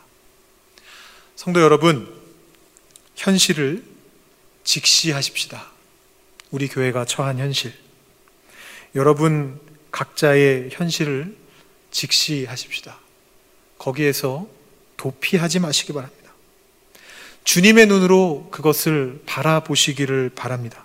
성도 1.34 1.60
여러분, 1.60 2.08
현실을 3.16 3.82
직시하십시다. 4.62 5.66
우리 6.52 6.68
교회가 6.68 7.04
처한 7.06 7.38
현실. 7.38 7.72
여러분 8.94 9.58
각자의 9.90 10.68
현실을 10.70 11.34
직시하십시다. 11.90 13.00
거기에서 13.78 14.46
도피하지 14.96 15.58
마시기 15.58 15.92
바랍니다. 15.92 16.32
주님의 17.42 17.86
눈으로 17.86 18.48
그것을 18.52 19.22
바라보시기를 19.26 20.30
바랍니다. 20.36 20.84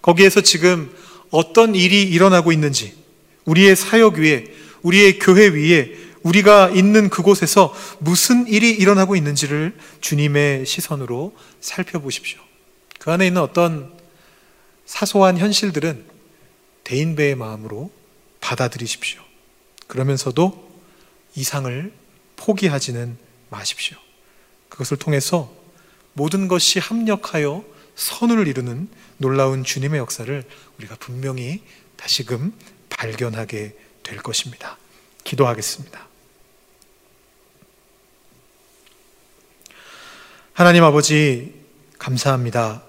거기에서 0.00 0.40
지금 0.40 0.90
어떤 1.28 1.74
일이 1.74 2.04
일어나고 2.04 2.52
있는지, 2.52 2.96
우리의 3.44 3.76
사역 3.76 4.14
위에, 4.14 4.46
우리의 4.80 5.18
교회 5.18 5.48
위에 5.48 6.07
우리가 6.22 6.70
있는 6.70 7.08
그곳에서 7.08 7.74
무슨 7.98 8.46
일이 8.46 8.70
일어나고 8.70 9.16
있는지를 9.16 9.76
주님의 10.00 10.66
시선으로 10.66 11.36
살펴보십시오. 11.60 12.40
그 12.98 13.10
안에 13.12 13.26
있는 13.26 13.42
어떤 13.42 13.92
사소한 14.86 15.38
현실들은 15.38 16.04
대인배의 16.84 17.34
마음으로 17.34 17.90
받아들이십시오. 18.40 19.20
그러면서도 19.86 20.68
이상을 21.34 21.92
포기하지는 22.36 23.16
마십시오. 23.50 23.96
그것을 24.68 24.96
통해서 24.96 25.52
모든 26.12 26.48
것이 26.48 26.78
합력하여 26.78 27.64
선을 27.94 28.46
이루는 28.46 28.88
놀라운 29.18 29.64
주님의 29.64 29.98
역사를 29.98 30.44
우리가 30.78 30.96
분명히 30.96 31.62
다시금 31.96 32.52
발견하게 32.88 33.76
될 34.02 34.18
것입니다. 34.18 34.78
기도하겠습니다. 35.24 36.07
하나님 40.58 40.82
아버지, 40.82 41.54
감사합니다. 42.00 42.82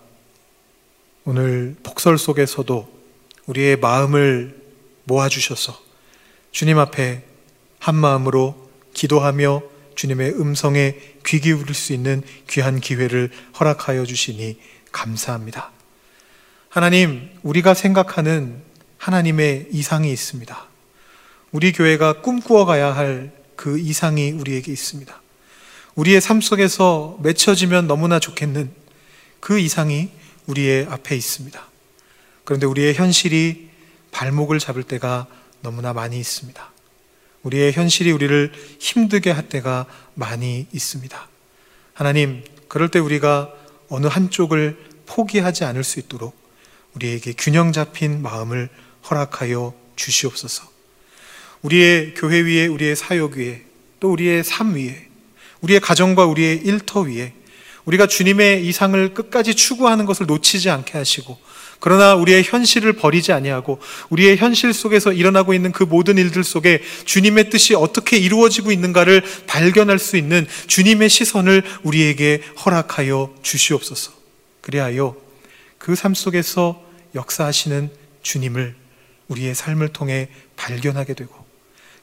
오늘 1.24 1.76
폭설 1.84 2.18
속에서도 2.18 2.90
우리의 3.46 3.78
마음을 3.78 4.60
모아주셔서 5.04 5.80
주님 6.50 6.80
앞에 6.80 7.22
한 7.78 7.94
마음으로 7.94 8.72
기도하며 8.96 9.62
주님의 9.94 10.32
음성에 10.40 10.96
귀 11.28 11.40
기울일 11.40 11.76
수 11.76 11.94
있는 11.94 12.24
귀한 12.50 12.80
기회를 12.80 13.30
허락하여 13.60 14.04
주시니 14.04 14.60
감사합니다. 14.92 15.70
하나님, 16.70 17.30
우리가 17.44 17.76
생각하는 17.76 18.64
하나님의 18.98 19.68
이상이 19.70 20.12
있습니다. 20.12 20.66
우리 21.52 21.72
교회가 21.72 22.22
꿈꾸어 22.22 22.66
가야 22.66 22.96
할 22.96 23.38
그 23.60 23.78
이상이 23.78 24.32
우리에게 24.32 24.72
있습니다. 24.72 25.22
우리의 26.00 26.22
삶 26.22 26.40
속에서 26.40 27.18
맺혀지면 27.22 27.88
너무나 27.88 28.20
좋겠는 28.20 28.72
그 29.42 29.60
이상이 29.60 30.10
우리의 30.46 30.86
앞에 30.90 31.14
있습니다. 31.14 31.62
그런데 32.46 32.66
우리의 32.68 32.94
현실이 32.94 33.68
발목을 34.12 34.60
잡을 34.60 34.84
때가 34.84 35.28
너무나 35.62 35.92
많이 35.92 36.18
있습니다. 36.18 36.72
우리의 37.44 37.74
현실이 37.74 38.14
우리를 38.14 38.54
힘들게 38.80 39.32
할 39.32 39.50
때가 39.50 39.88
많이 40.14 40.68
있습니다. 40.72 41.28
하나님, 41.94 42.46
그럴 42.70 42.90
때 42.90 43.00
우리가 43.00 43.54
어느 43.90 44.08
한쪽을 44.08 44.78
포기하지 45.06 45.66
않을 45.66 45.84
수 45.84 46.00
있도록 46.00 46.34
우리에게 46.96 47.34
균형 47.38 47.74
잡힌 47.74 48.22
마음을 48.22 48.70
허락하여 49.10 49.74
주시옵소서. 49.98 50.64
우리의 51.62 52.14
교회 52.14 52.40
위에, 52.40 52.68
우리의 52.68 52.96
사역 52.96 53.34
위에, 53.34 53.66
또 54.00 54.14
우리의 54.14 54.46
삶 54.46 54.76
위에, 54.76 55.09
우리의 55.62 55.80
가정과 55.80 56.26
우리의 56.26 56.62
일터 56.64 57.02
위에 57.02 57.34
우리가 57.86 58.08
주님의 58.08 58.68
이상을 58.68 59.14
끝까지 59.14 59.56
추구하는 59.56 60.06
것을 60.06 60.26
놓치지 60.26 60.70
않게 60.70 60.98
하시고 60.98 61.38
그러나 61.80 62.14
우리의 62.16 62.44
현실을 62.44 62.94
버리지 62.94 63.32
아니하고 63.32 63.80
우리의 64.10 64.38
현실 64.38 64.74
속에서 64.74 65.14
일어나고 65.14 65.54
있는 65.54 65.72
그 65.72 65.84
모든 65.84 66.18
일들 66.18 66.44
속에 66.44 66.82
주님의 67.06 67.50
뜻이 67.50 67.74
어떻게 67.74 68.18
이루어지고 68.18 68.72
있는가를 68.72 69.24
발견할 69.48 69.98
수 69.98 70.18
있는 70.18 70.46
주님의 70.68 71.10
시선을 71.10 71.64
우리에게 71.84 72.42
허락하여 72.66 73.34
주시옵소서. 73.42 74.12
그리하여 74.62 75.16
그 75.78 75.96
삶 75.96 76.14
속에서 76.14 76.84
역사하시는 77.16 77.90
주님을 78.22 78.76
우리의 79.30 79.56
삶을 79.56 79.90
통해 79.90 80.28
발견하게 80.58 81.14
되고 81.14 81.34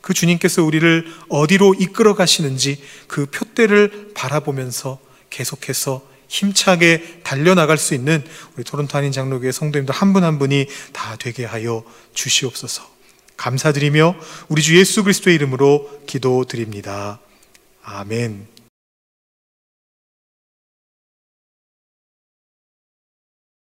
그 0.06 0.14
주님께서 0.14 0.62
우리를 0.62 1.04
어디로 1.28 1.74
이끌어 1.74 2.14
가시는지 2.14 2.80
그 3.08 3.26
표대를 3.26 4.12
바라보면서 4.14 5.00
계속해서 5.30 6.00
힘차게 6.28 7.22
달려나갈 7.24 7.76
수 7.76 7.92
있는 7.92 8.22
우리 8.54 8.62
한인 8.92 9.10
장로교회 9.10 9.50
성도님들 9.50 9.92
한 9.92 10.12
분 10.12 10.22
한 10.22 10.38
분이 10.38 10.68
다 10.92 11.16
되게 11.18 11.44
하여 11.44 11.82
주시옵소서. 12.14 12.88
감사드리며 13.36 14.14
우리 14.46 14.62
주 14.62 14.78
예수 14.78 15.02
그리스도의 15.02 15.34
이름으로 15.34 15.90
기도드립니다. 16.06 17.18
아멘. 17.82 18.55